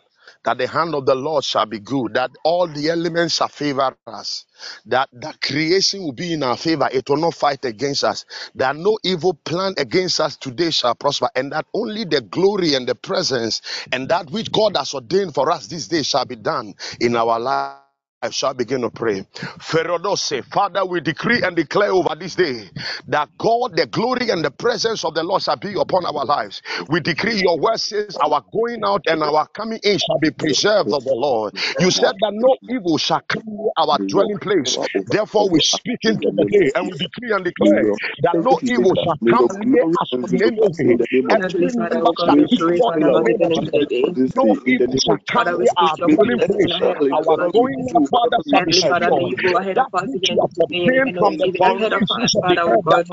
that 0.48 0.58
the 0.60 0.68
hand 0.68 0.96
of 0.96 1.06
the 1.06 1.14
Lord 1.14 1.44
shall 1.44 1.66
be 1.66 1.80
good, 1.80 2.14
that 2.14 2.32
all 2.46 2.68
the 2.68 2.90
elements 2.90 3.36
shall 3.36 3.50
favor 3.50 3.98
us, 4.08 4.46
that 4.86 5.10
the 5.12 5.34
creation 5.44 6.04
will 6.04 6.14
be 6.14 6.32
in 6.32 6.42
our 6.42 6.56
favor, 6.56 6.88
it 6.94 7.10
will 7.10 7.18
not 7.18 7.34
fight 7.34 7.66
against 7.66 8.06
us, 8.06 8.24
that 8.56 8.78
no 8.78 8.98
evil 9.04 9.34
plan 9.34 9.74
against 9.78 10.22
us 10.22 10.38
today 10.38 10.70
shall 10.72 10.96
prosper, 10.96 11.30
and 11.36 11.52
that 11.52 11.66
only 11.74 12.06
the 12.06 12.22
glory 12.22 12.76
and 12.76 12.88
the 12.88 12.96
presence 12.96 13.62
and 13.92 14.08
that 14.08 14.32
which 14.32 14.50
God 14.54 14.78
has 14.78 14.94
ordained 14.94 15.34
for 15.36 15.52
us 15.52 15.68
this 15.68 15.90
day 15.90 16.02
shall 16.04 16.24
be 16.26 16.38
done 16.38 16.76
in 17.02 17.18
our 17.18 17.38
life. 17.42 17.87
I 18.22 18.32
shall 18.32 18.54
begin 18.54 18.82
to 18.82 18.90
pray. 18.92 19.22
Ferodose, 19.64 20.44
Father, 20.52 20.86
we 20.86 21.00
decree 21.02 21.42
and 21.42 21.56
declare 21.56 21.92
over 21.92 22.16
this 22.20 22.36
day 22.36 22.70
that 23.08 23.30
God, 23.38 23.78
the 23.78 23.88
glory 23.88 24.30
and 24.30 24.44
the 24.44 24.52
presence 24.52 25.06
of 25.06 25.16
the 25.16 25.24
Lord 25.24 25.42
shall 25.42 25.56
be 25.56 25.74
upon 25.80 26.06
our 26.06 26.26
lives. 26.26 26.62
We 26.90 27.00
decree 27.00 27.40
your 27.42 27.58
word 27.62 27.78
says 27.80 28.18
our 28.22 28.44
going 28.54 28.82
out 28.86 29.04
and 29.08 29.24
our 29.24 29.48
coming 29.56 29.80
in 29.84 30.00
shall 30.00 30.20
be 30.20 30.32
preserved 30.32 30.94
of 30.94 31.06
the 31.06 31.16
Lord. 31.16 31.56
You 31.80 31.92
said 31.92 32.16
that 32.20 32.34
no 32.36 32.58
evil 32.76 32.98
shall 32.98 33.22
come 33.30 33.44
near 33.48 33.72
our 33.78 34.00
dwelling 34.10 34.40
place. 34.40 34.78
Therefore, 35.08 35.50
we 35.50 35.62
speak 35.62 36.00
into 36.04 36.30
the 36.36 36.46
day 36.52 36.72
and 36.76 36.90
we 36.92 36.98
decree 37.00 37.32
and 37.34 37.46
declare 37.46 37.88
that 38.24 38.36
no 38.38 38.60
evil 38.68 38.96
shall 39.06 39.18
come 39.32 39.48
near 39.64 39.86
us 40.02 40.12
in 40.22 40.42
any 40.44 40.60
way. 40.76 40.98
Every 41.32 41.72
member 41.78 42.12
shall 42.26 42.36
be 42.38 42.50
preserved 42.58 43.00
in 43.00 43.08
the 43.08 43.22
name 43.24 43.40
of 43.40 43.54
Jesus. 43.54 43.88
No 44.36 44.56
evil 44.66 44.96
shall 45.06 45.20
come 45.32 45.48
near 45.60 45.72
our 45.78 45.98
dwelling 46.16 46.42
place. 46.46 46.74
Our 47.12 47.38
going 47.54 48.07
Father, 48.12 48.38
shall 48.50 48.62
be 48.64 48.74
Heavenly 48.74 48.84
Father, 48.88 49.12
may 49.14 49.24
you 49.24 49.38
go 49.42 49.58
ahead 49.58 49.78
of 49.80 49.88
us 49.94 50.10
again 50.16 50.40
today, 50.56 50.90
even 51.04 51.18
though 51.20 51.34
even 51.44 51.64
ahead 51.72 51.94
of 51.94 52.04
us, 52.10 52.36
Father, 52.40 52.64
oh 52.64 52.82
God, 52.84 53.06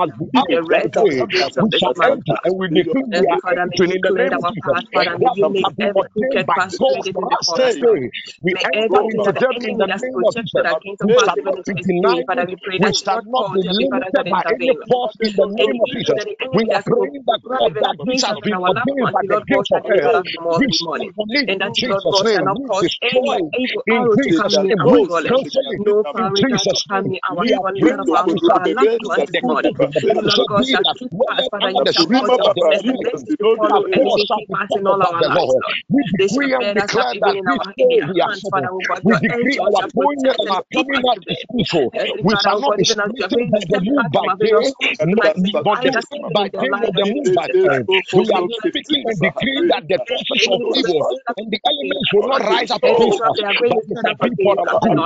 the 0.47 0.63
rest 0.63 0.95
of 0.97 1.09
the 1.17 1.27
days 1.27 1.55
of 1.57 1.69
this 1.71 1.87
month. 1.95 2.23
And 2.43 2.57
we 2.57 2.69
decree 2.69 3.03
we 3.13 3.25
Heavenly 3.25 3.35
are 3.35 3.41
Father, 3.41 3.65
may 3.69 3.79
you 3.83 3.95
clear 4.05 4.31
our 4.33 4.53
path, 4.63 4.85
Father, 4.93 5.15
may 5.17 5.31
you 5.33 5.47
make 5.51 5.69
every 5.81 6.05
crooked 6.13 6.47
path 6.55 6.71
straight 6.71 7.07
in 7.15 7.27
the 7.27 7.37
forest, 7.45 7.79
Lord. 7.81 8.01
May 8.43 8.55
everything 8.73 9.23
that 9.25 9.37
the 9.39 9.47
enemy 9.55 9.87
has 9.91 10.05
projected 10.11 10.65
against 10.69 11.03
us, 11.03 11.31
even 11.35 11.55
in 11.67 11.77
this 11.83 11.91
day, 12.07 12.23
Father, 12.27 12.45
we 12.47 12.55
pray 12.63 12.79
that 12.81 12.95
you 13.01 13.07
not 13.09 13.23
cause, 13.35 13.59
Heavenly 13.65 13.87
Father, 13.89 14.11
to 14.15 14.23
intervene. 14.25 14.77
In 15.21 15.31
the 15.35 15.47
name 15.49 15.77
of 15.81 15.89
Jesus, 15.91 16.21
we 16.53 16.63
are 16.71 16.83
praying 16.85 17.23
that 17.27 17.41
God, 17.49 17.73
that 17.81 17.97
which 18.05 18.21
has 18.27 18.37
been 18.43 18.59
ordained 18.61 19.11
by 19.11 19.23
the 19.29 19.39
gates 19.47 19.71
of 19.73 19.83
hell, 19.87 20.15
we 20.55 20.67
stand 20.71 21.11
on 21.17 21.27
it 21.33 21.49
in 21.51 21.71
Jesus' 21.73 22.21
name. 22.23 22.47
We 22.55 22.65
destroy 22.79 23.39
in 23.87 24.09
Jesus' 24.13 24.57
name. 24.59 24.84
We 24.85 25.09
cancel 25.27 25.63
it 25.71 25.83
no 25.85 26.03
in 26.15 26.31
family 26.33 26.45
Jesus' 26.49 26.85
can 26.89 27.03
name. 27.03 27.09
me 27.09 27.19
our 27.29 27.45
We 27.45 27.53
are 27.53 27.61
one 27.61 27.81
praying 27.81 27.99
of 27.99 28.07
that 28.07 28.19
our 28.19 28.27
we 28.27 28.37
shall 28.45 28.61
our 28.61 28.69
loved 28.69 29.03
ones 29.03 29.25
this 29.27 29.37
morning. 29.43 29.75
Lord 30.23 30.45
God 30.47 30.65
shall 30.67 30.85
keep 30.97 31.13
us, 31.27 31.47
Father, 31.51 31.71
you 31.71 31.85
shall 31.87 32.07
cause 32.07 32.33
your 32.37 32.49
goodness 32.49 32.83
and 32.87 33.01
mercy 33.03 33.35
to 33.39 33.47
follow 33.57 33.85
and 33.93 34.07
even 34.07 34.27
keep 34.33 34.45
us 34.61 34.69
in 34.75 34.87
all 34.87 35.01
our 35.03 35.23
lives, 35.23 35.43
Lord. 35.47 35.65
We 35.89 36.03
They 36.17 36.27
shall 36.27 36.49
decree 36.49 36.53
and 36.53 36.73
bear 36.75 36.77
us 36.83 36.95
up 36.97 37.07
declare 37.07 37.13
even 37.13 37.25
that 37.25 37.37
in 37.37 37.47
this 37.47 37.61
our 37.61 37.73
in 37.77 37.87
day 37.87 37.99
their 37.99 38.07
we 38.07 38.21
are 38.21 38.33
hands, 38.33 38.47
Father, 38.49 38.67
settled. 38.67 38.71
oh 38.71 38.83
God, 38.83 39.03
We 39.03 39.15
your 39.21 39.21
decree 39.21 39.59
angels 39.59 39.71
our 39.71 39.81
shall 39.81 39.91
going 39.95 40.23
protect 40.23 40.43
and 40.43 40.47
and 40.47 40.57
our 40.57 40.63
keep 40.73 40.85
coming 40.85 40.99
us 40.99 41.05
out 41.09 41.19
is 41.29 41.37
today. 41.37 41.45
peaceful. 41.55 41.93
Heavenly 41.93 42.23
We 42.23 42.31
Father, 42.31 42.49
shall 42.49 42.57
oh 42.57 42.61
not 42.61 42.71
God, 42.71 42.77
be 42.77 42.85
even 42.85 42.99
as 42.99 43.09
you 43.15 43.23
are 43.25 43.29
smitten 43.29 43.37
going 43.37 43.51
by 43.51 43.59
to 43.59 43.61
the 43.69 43.79
step 43.79 43.83
moon 43.83 44.05
out 44.05 44.11
by 44.13 44.23
from 44.23 44.29
our 44.29 44.37
day, 44.41 44.51
various 44.51 44.73
homes 44.79 44.99
nor 45.03 45.23
tonight, 45.23 45.35
may 45.37 45.51
you 45.51 45.65
nor 45.65 45.77
the 45.83 45.91
hide 45.91 45.95
us 45.95 46.05
sun 46.11 46.29
even 46.29 46.35
by 46.35 46.47
in 46.47 46.51
the 46.53 46.63
day, 46.63 46.69
nor 46.75 46.79
light 46.79 46.95
of 46.95 46.99
the 46.99 47.07
moon 47.07 47.31
by 47.33 47.47
Jesus 47.47 47.57
night. 47.63 47.87
Christ. 47.87 47.89
We 48.11 48.25
May 48.31 48.31
are 48.35 48.43
you 48.43 48.49
speaking 48.67 49.01
and 49.05 49.19
decreeing 49.21 49.65
every 49.65 49.73
that 49.73 49.87
the 49.89 49.99
forces 50.07 50.41
of 50.47 50.61
evil 50.75 50.99
and 51.37 51.47
the 51.51 51.59
elements 51.65 52.09
will 52.13 52.27
not 52.27 52.43
rise 52.45 52.71
up 52.71 52.83
against 52.85 53.19
us, 53.23 53.37
they 53.37 53.43
are 53.45 53.55
going 53.55 53.71
but 53.71 53.77
to 53.77 53.87
it 53.89 53.97
set 53.97 54.05
shall 54.05 54.13
up 54.13 54.19
be 54.21 54.31
for 54.43 54.53
against 54.53 54.59
our 54.59 54.67
us 54.67 54.74
and 54.74 54.74
good. 54.74 54.74
our 54.74 54.74
loved 54.74 54.74
We 54.74 54.74
ones. 54.74 54.74
instruct 54.74 54.74
the 54.74 54.74
Everything 54.74 54.74
they 54.74 54.74
are 54.81 54.89
going 54.89 54.97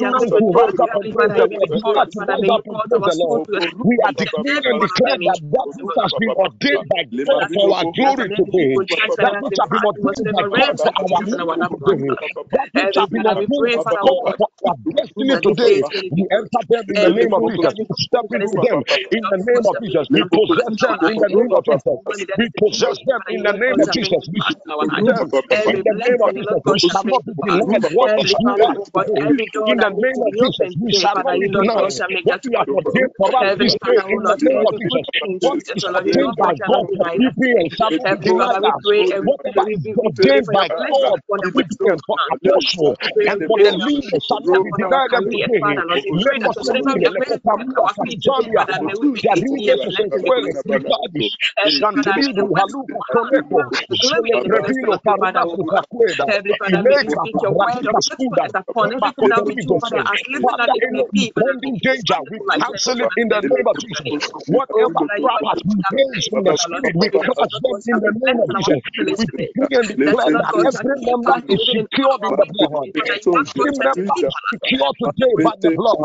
tongue 0.00 0.20
to 0.20 0.28
to 0.28 0.30
do, 0.36 0.48
rise 0.54 0.78
up 0.82 0.90
and 0.94 1.06
every 1.06 1.12
praise 1.12 1.32
father, 1.32 1.36
the 1.36 1.46
even 1.46 1.68
Lord, 1.70 1.70
in 1.72 1.82
the 1.82 1.90
heart 1.94 2.08
chorus, 2.08 2.12
to 2.12 2.20
Father, 2.20 2.36
rise 2.36 2.44
may 2.44 2.50
you 2.52 2.60
up 2.60 2.64
and 2.66 2.78
cause 2.78 2.90
praise 2.90 3.02
our 3.02 3.08
the 3.08 3.14
soul 3.14 3.40
Lord. 3.40 3.42
to 3.46 3.54
We 3.82 3.94
are 4.04 4.12
each 4.12 4.24
and 4.26 4.26
decreeing 4.26 4.64
every 4.64 4.66
and 4.66 4.78
one 4.78 4.90
of 4.92 4.92
declare 4.92 5.16
them 5.16 5.22
in 5.22 5.32
that 5.32 5.40
that 5.52 5.66
Jesus' 5.66 5.78
which 5.78 5.88
name. 5.88 6.02
has 6.02 6.12
been 6.18 6.34
ordained 6.36 6.88
by 6.90 7.02
God 7.24 7.26
Father, 7.26 7.48
for 7.54 7.64
may 7.64 7.72
our 7.74 7.84
you 7.84 7.92
protect 7.98 8.24
glory 8.24 8.28
and 8.30 8.32
every 8.38 8.52
today, 8.52 8.72
evil 8.72 8.84
chance 8.88 9.14
that 9.18 9.26
that 9.26 9.34
has 9.34 9.44
which 9.44 9.52
been 9.52 9.62
has 9.62 9.70
been 9.70 9.84
passed 9.84 9.88
ordained 9.88 10.30
by 10.32 10.42
whatsoever 10.42 10.48
God 10.54 10.74
realms 10.74 10.82
for 10.82 10.90
our 10.94 11.06
against 11.06 11.18
us 11.18 11.32
and 11.32 11.42
our 11.42 11.56
ministry 11.56 11.58
loved 11.58 11.80
ones, 11.80 12.02
today, 12.02 12.12
Lord. 12.20 12.32
that 12.52 12.68
which 12.74 12.92
Every 12.92 13.00
has 13.00 13.08
been 13.10 13.24
father, 13.24 13.34
we 13.38 13.46
ordained 13.46 13.54
pray, 13.54 13.78
by 13.78 13.84
Father, 13.84 14.02
oh 14.04 14.16
God 14.18 14.34
God, 14.38 14.38
for 14.38 14.48
our 14.66 14.74
destiny 14.92 15.36
that 15.36 15.44
this 15.46 15.58
day 15.64 15.70
today, 15.70 15.78
is 15.78 15.88
going 15.92 16.04
to 16.04 16.16
we 16.16 16.22
be 16.22 16.26
good. 16.28 16.32
enter 16.34 16.62
them 16.68 16.84
in 16.90 16.98
the 17.00 17.10
Every 17.10 17.14
name 17.14 17.32
of 17.32 17.42
hope, 17.42 17.54
Jesus. 17.54 17.70
every 17.70 17.86
We 17.86 17.86
step 18.10 18.24
hope 18.24 18.30
that 18.32 18.42
is 18.42 18.52
into 18.52 18.58
in 18.58 18.66
them 18.66 18.80
in 19.14 19.24
the 19.30 19.40
name 19.44 19.64
of 19.68 19.76
Jesus. 19.80 20.06
We 20.10 20.24
possess 20.32 20.72
them 20.82 20.96
in 21.06 21.18
the 21.22 21.30
name 21.30 21.52
of 21.54 21.62
Jesus. 21.64 21.94
We 22.36 22.46
possess 22.58 22.98
them 23.06 23.22
in 23.30 23.40
the 23.46 23.54
name 23.54 23.78
of 23.78 23.88
Jesus. 23.94 24.22
We 24.32 24.40
speak 24.42 24.58
to 25.06 25.14
them 25.14 25.70
in 25.70 25.76
Every 25.76 25.82
the 25.84 25.94
name 25.94 26.20
of 26.24 26.30
blessing, 26.30 26.38
Jesus. 26.38 26.48
Lord 26.48 26.62
We 26.66 26.74
God, 26.74 26.78
shall 26.80 26.98
shall 26.98 27.04
bring 27.04 27.14
not 27.14 27.22
to 27.26 27.32
be 27.36 27.42
pass. 27.46 27.62
denied 27.62 27.84
what 27.94 28.10
is 28.17 28.17
Every 28.18 28.36
Father, 28.42 28.66
ours 28.66 28.78
oh 28.78 28.88
God, 28.94 29.06
today. 29.06 29.28
every 29.28 29.46
door 29.52 29.72
In 29.72 29.78
the 29.78 29.86
that 29.86 29.94
needs 29.94 30.10
name 30.10 30.20
to 30.20 30.24
of 30.26 30.32
be 30.32 30.40
Jesus, 30.40 30.74
opened 30.76 30.76
we 30.80 30.90
today, 30.90 31.06
shall 31.06 31.16
not 31.24 31.38
be 31.38 31.38
you 31.38 31.50
Lord 31.52 31.70
God 31.76 31.92
denied 31.92 31.94
shall 31.94 32.10
make 32.10 32.26
what 32.26 32.34
that 32.34 32.42
to 32.42 32.50
you 32.50 32.58
have 32.58 32.68
come 32.68 32.80
true. 32.92 33.06
ordained 33.06 33.14
for 33.16 33.30
us 33.40 33.48
Heavenly 33.48 33.56
this 33.58 33.76
day. 33.84 33.96
Father, 33.96 34.04
oh 34.06 34.16
In 34.16 34.24
the 34.26 34.36
Lord, 34.36 34.42
name 34.42 34.64
of 34.66 34.74
every 34.74 34.86
good 34.90 35.04
Jesus, 35.04 35.22
thing, 35.22 35.38
what 35.40 35.60
Jesus, 35.60 35.76
is 35.76 35.84
Lord, 35.88 36.06
you 36.06 36.14
ordained 36.14 36.34
Lord 36.34 36.36
by 36.38 36.52
God 36.52 36.54
shall 36.58 36.70
God 36.70 36.82
not 36.82 36.86
for 36.96 37.06
deny 37.06 37.16
us 37.26 37.34
Gideon 37.34 37.68
today. 37.68 37.78
shall 37.78 37.92
not 37.92 38.08
be 38.10 38.16
Heavenly 38.16 38.32
denied 38.32 38.48
Father, 38.48 38.60
we 38.62 38.72
pray 38.82 39.06
and 39.12 39.26
we 39.26 39.36
pray, 39.44 39.62
is 39.72 39.80
we, 39.84 39.96
we 40.02 40.10
pray 40.22 40.38
ordained 40.38 40.46
for 40.46 40.54
by 40.54 40.66
your 40.66 40.72
blessings 40.76 41.14
upon 41.14 41.40
the 41.42 41.50
works 41.54 41.76
of 41.80 41.88
Gideon, 41.88 41.96
our 41.96 42.02
for 42.06 42.18
hands. 42.18 42.32
Apostle, 42.32 42.96
We 43.02 43.08
pray 43.14 43.28
and 43.28 43.36
and 43.36 43.40
we 43.40 43.48
for 43.48 43.58
pray 43.58 43.64
the 43.64 43.72
for 43.78 43.90
your 43.90 43.90
leaders 43.90 44.24
shall 44.26 44.40
blessings 44.40 44.48
not 44.48 44.62
be 44.64 44.72
upon 44.72 44.82
our 44.84 45.00
denied 45.00 45.12
them 45.12 45.26
career, 45.26 45.48
today. 45.48 45.62
Father, 45.62 45.84
Lord. 45.86 46.02
We 46.08 46.16
pray 46.22 46.38
that 46.40 46.52
Lemos 46.52 46.56
whatever 46.56 46.94
we 46.98 47.06
are 47.06 47.14
going 47.16 47.30
to 47.32 47.40
put 47.54 47.68
our 47.78 47.92
feet 48.04 48.18
to 48.24 48.30
do, 48.36 48.46
Kataria 48.48 48.56
Father, 48.56 48.78
may 48.82 48.94
we 48.96 49.10
be 49.12 49.22
eating 49.34 49.62
your 49.64 49.78
blessings 49.78 50.14
in 50.14 50.24
Sequele 50.24 50.52
Jesus' 50.52 50.64
name. 50.66 50.84
Fricadis 50.84 51.32
Heavenly 51.56 51.88
Father, 51.94 52.14
may 52.16 52.24
Shantelidu 52.24 52.44
your 52.44 52.48
words 52.50 52.74
Haluka 52.76 52.98
come, 53.12 53.12
Soneco 53.12 53.60
the 53.88 53.96
glory 54.00 54.30
Sele 54.32 54.42
and 54.44 54.50
the 54.50 54.50
Previno 54.50 54.76
blessing 54.80 55.18
Father, 55.20 55.46
Caritas 55.46 55.52
God. 55.66 55.72
Saqueda 55.72 56.28
Heavenly 56.28 56.54
Father, 56.58 56.82
may 56.84 56.96
you 57.02 57.10
speak 57.10 57.36
your 57.42 57.52
word 57.52 57.68
of 57.88 57.96
Radika 58.08 58.16
Scuda 58.16 58.46
fruitfulness 58.46 58.52
upon 58.68 58.92
everything 58.92 59.28
that 59.30 59.42
we 59.44 59.56
do, 59.64 59.72
Makoteligo 59.72 59.80
Father, 59.80 60.02
as 60.06 60.20
little 60.28 60.54
that 60.56 60.58
Father, 60.58 60.74
it 60.74 60.84
may 60.90 61.02
any 61.02 61.12
be, 61.12 61.32
Father, 61.34 61.54
may 61.62 61.70
impending 61.70 61.80
it 61.80 61.84
be 61.90 61.98
danger, 61.98 62.18
we 62.30 62.38
fruitful 62.38 62.46
like 62.48 62.62
never 62.64 62.70
cancel 62.70 62.98
it 63.00 63.12
in 63.16 63.28
the 63.28 63.40
name 63.44 63.66
of 63.68 63.76
Jesus' 63.80 64.06
Whatever 64.48 65.04
trap 65.18 65.40
has 65.50 65.60
been 65.64 65.82
placed 65.90 66.28
in 66.32 66.42
the 66.44 66.56
spirit, 66.58 66.92
we 66.94 67.08
we 67.08 67.12
pray 67.12 67.24
that 67.34 67.50
you, 67.50 67.50
crush 67.52 67.56
Lord 67.62 67.62
them 67.64 67.78
in 67.88 67.98
the 68.00 68.12
name 68.20 68.38
of 68.40 68.48
blessed 68.48 68.50
in 68.50 68.56
our 68.56 68.72
Jesus. 68.72 68.80
We 69.18 69.26
decree 69.36 69.72
and 69.76 69.88
declare 69.92 70.30
that 70.32 70.46
every 70.56 70.96
member 71.04 71.36
is 71.50 71.60
secured 71.72 72.22
in 72.28 72.34
the 72.38 72.46
blood. 72.52 72.88
today. 72.94 72.96
Father, 72.96 73.16
you, 73.26 73.36
Lord 73.36 73.52
Every 73.56 73.94
member 73.96 74.12
is 74.20 74.30
us. 74.30 74.36
secure 74.52 74.92
today 75.02 75.34
by 75.44 75.54
the 75.62 75.72
blood. 75.76 75.98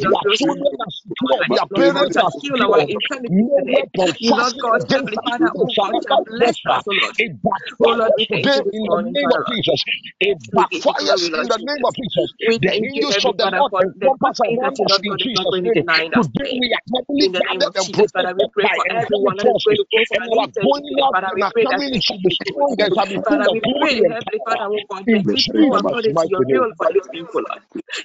Their 0.00 0.24
children 0.32 0.76
are 0.80 0.94
pure. 1.18 1.42
Their 1.50 1.68
parents 1.76 2.16
are 2.20 2.34
pure. 2.54 2.82
No 3.28 3.50
weapon 3.66 4.12
fashioned 4.28 4.78
against 4.78 5.54
us 5.58 5.70
shall 5.74 5.90
ever 5.90 6.18
prosper. 6.34 6.78
It 7.18 7.32
backfires 7.42 8.22
today 8.30 8.60
in 8.72 8.84
the 8.90 9.00
name 9.14 9.30
of 9.32 9.42
Jesus. 9.48 9.80
It 10.20 10.38
backfires 10.54 11.22
in 11.38 11.49
the 11.50 11.58
name 11.60 11.82
of 11.84 11.94
Jesus. 11.98 12.30
The 12.62 12.70
angels 12.70 13.18
of 13.26 13.34
the 13.36 13.50
Lord 13.50 13.74
encompass 13.82 14.38
around 14.46 14.78
us 14.86 14.96
in 15.02 15.18
Jesus' 15.18 15.58
name. 15.66 15.82
Today 16.14 16.50
we 16.54 16.70
are 16.70 16.86
heavily 16.94 17.28
guarded 17.34 17.74
and 17.76 17.88
protected 17.92 18.50
by 18.62 18.78
angelic 18.94 19.34
forces. 19.42 19.82
And 20.14 20.22
our 20.38 20.48
going 20.62 20.96
out 21.04 21.18
and 21.28 21.42
our 21.42 21.54
coming 21.66 21.90
in 21.94 22.00
shall 22.00 22.22
be 22.22 22.30
strong 22.30 22.76
and 22.78 22.92
shall 22.94 23.10
be 23.10 23.18
full 23.28 23.44
of 23.50 23.58
glory 23.62 24.00
and 24.06 24.16
power. 24.22 24.58
In 25.06 25.26
Jesus' 25.28 26.02
mighty 26.08 26.44
name. 26.46 26.66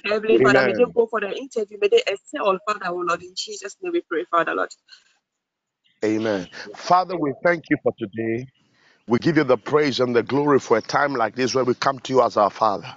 Heavenly 0.04 0.38
Father, 0.38 0.62
may 0.64 0.72
they 0.74 0.86
go 0.94 1.06
for 1.06 1.20
the 1.20 1.32
interview. 1.36 1.78
May 1.80 1.88
they 1.88 2.02
excel, 2.06 2.58
Father, 2.66 2.86
oh 2.88 3.04
Lord. 3.06 3.22
In 3.22 3.34
Jesus' 3.36 3.76
name 3.82 3.92
we 3.94 4.02
pray, 4.02 4.24
Father, 4.30 4.54
Lord. 4.54 4.70
Amen. 6.04 6.48
Father, 6.74 7.16
we 7.16 7.34
thank 7.44 7.64
you 7.70 7.78
for 7.82 7.92
today. 7.98 8.46
We 9.08 9.18
give 9.20 9.36
you 9.38 9.44
the 9.44 9.58
praise 9.58 10.00
and 10.00 10.16
the 10.16 10.22
glory 10.22 10.60
for 10.60 10.78
a 10.78 10.82
time 10.82 11.14
like 11.14 11.36
this 11.36 11.54
where 11.54 11.64
we 11.64 11.74
come 11.74 12.00
to 12.00 12.12
you 12.14 12.22
as 12.22 12.36
our 12.36 12.50
Father. 12.50 12.94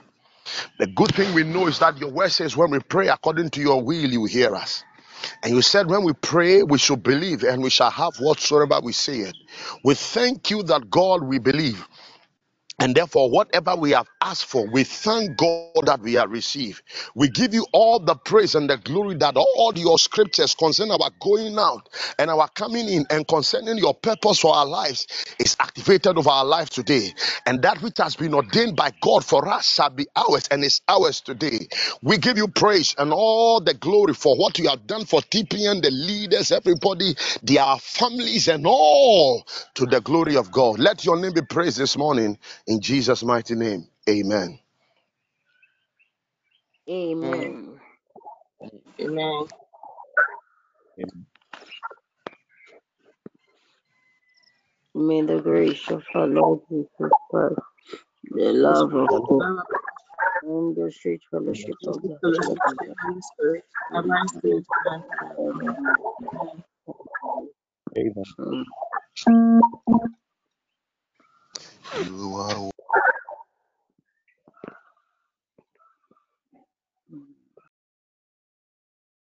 The 0.80 0.88
good 0.88 1.16
thing 1.16 1.34
we 1.34 1.44
know 1.44 1.68
is 1.68 1.80
that 1.80 1.98
your 2.00 2.12
word 2.12 2.32
says 2.32 2.58
when 2.58 2.72
we 2.72 2.80
pray 2.80 3.10
according 3.10 3.52
to 3.52 3.62
your 3.62 3.84
will, 3.84 3.96
you 4.12 4.26
hear 4.26 4.56
us. 4.56 4.84
And 5.44 5.56
you 5.56 5.62
said 5.64 5.88
when 5.88 6.04
we 6.04 6.14
pray, 6.14 6.64
we 6.64 6.78
should 6.80 7.04
believe 7.04 7.44
and 7.44 7.64
we 7.64 7.72
shall 7.72 7.92
have 7.92 8.18
whatsoever 8.20 8.82
we 8.84 8.94
say 8.94 9.20
it. 9.20 9.36
We 9.84 9.96
thank 9.96 10.52
you 10.52 10.64
that 10.64 10.90
God 10.92 11.24
we 11.24 11.40
believe. 11.40 11.88
And 12.80 12.96
therefore, 12.96 13.32
whatever 13.32 13.76
we 13.76 13.92
have 13.92 14.08
asked 14.22 14.46
for, 14.46 14.68
we 14.68 14.86
thank 14.86 15.38
God 15.38 15.86
that 15.86 16.02
we 16.02 16.14
have 16.16 16.32
received. 16.32 16.84
We 17.16 17.30
give 17.30 17.54
you 17.54 17.66
all 17.74 18.00
the 18.00 18.16
praise 18.16 18.56
and 18.56 18.70
the 18.70 18.78
glory 18.78 19.16
that 19.18 19.38
all 19.38 19.74
your 19.76 20.00
scriptures 20.00 20.56
concerning 20.56 20.94
our 20.94 21.12
going 21.22 21.58
out 21.60 21.90
and 22.20 22.30
our 22.32 22.48
coming 22.50 22.90
in 22.90 23.06
and 23.10 23.28
concerning 23.28 23.80
your 23.80 23.96
purpose 23.96 24.40
for 24.40 24.56
our 24.56 24.68
lives 24.68 25.08
is 25.40 25.58
activated 25.60 26.18
over 26.18 26.30
our 26.30 26.46
life 26.46 26.70
today. 26.70 27.14
And 27.48 27.64
that 27.64 27.82
which 27.82 27.98
has 28.00 28.16
been 28.16 28.36
ordained 28.36 28.78
by 28.78 28.92
God 29.02 29.26
for 29.26 29.48
us 29.50 29.74
shall 29.74 29.92
be 29.92 30.08
ours 30.16 30.48
and 30.52 30.64
is 30.64 30.82
ours 30.88 31.22
today. 31.22 31.68
We 32.04 32.18
give 32.20 32.38
you 32.38 32.48
praise 32.50 32.96
and 32.98 33.14
all 33.14 33.62
the 33.62 33.74
glory 33.76 34.14
for 34.14 34.38
what 34.38 34.60
you 34.60 34.70
have 34.70 34.88
done 34.88 35.06
for 35.06 35.22
TPN, 35.22 35.82
the 35.84 35.92
leaders, 35.92 36.52
everybody, 36.52 37.16
their 37.44 37.78
families, 37.80 38.48
and 38.50 38.66
all 38.68 39.46
to 39.76 39.86
the 39.88 40.02
glory 40.02 40.38
of 40.38 40.52
God. 40.52 40.80
Let 40.80 41.06
your 41.06 41.20
name 41.20 41.34
be 41.34 41.42
praised 41.42 41.78
this 41.80 41.98
morning 41.98 42.38
in 42.70 42.82
Jesus' 42.82 43.24
mighty 43.24 43.56
name. 43.56 43.88
Amen. 44.10 44.60
Amen. 46.90 47.58
Amen. 49.02 49.46
May 54.96 55.22
the 55.24 55.42
grace 55.42 55.90
of 55.90 56.04
our 56.16 56.28
Lord 56.28 56.62
Jesus 56.70 57.12
Christ, 57.32 57.56
the 58.32 58.54
love 58.54 58.94
of 58.96 59.10
God, 59.10 59.66
and 60.44 60.76
the 60.76 60.92
sweet 60.92 61.22
fellowship 61.32 61.78
of 61.88 62.02
the 62.04 62.18
Holy 62.24 63.22
Spirit, 63.22 63.64
Amen. 67.98 68.66
You 71.94 72.36
are 72.36 72.72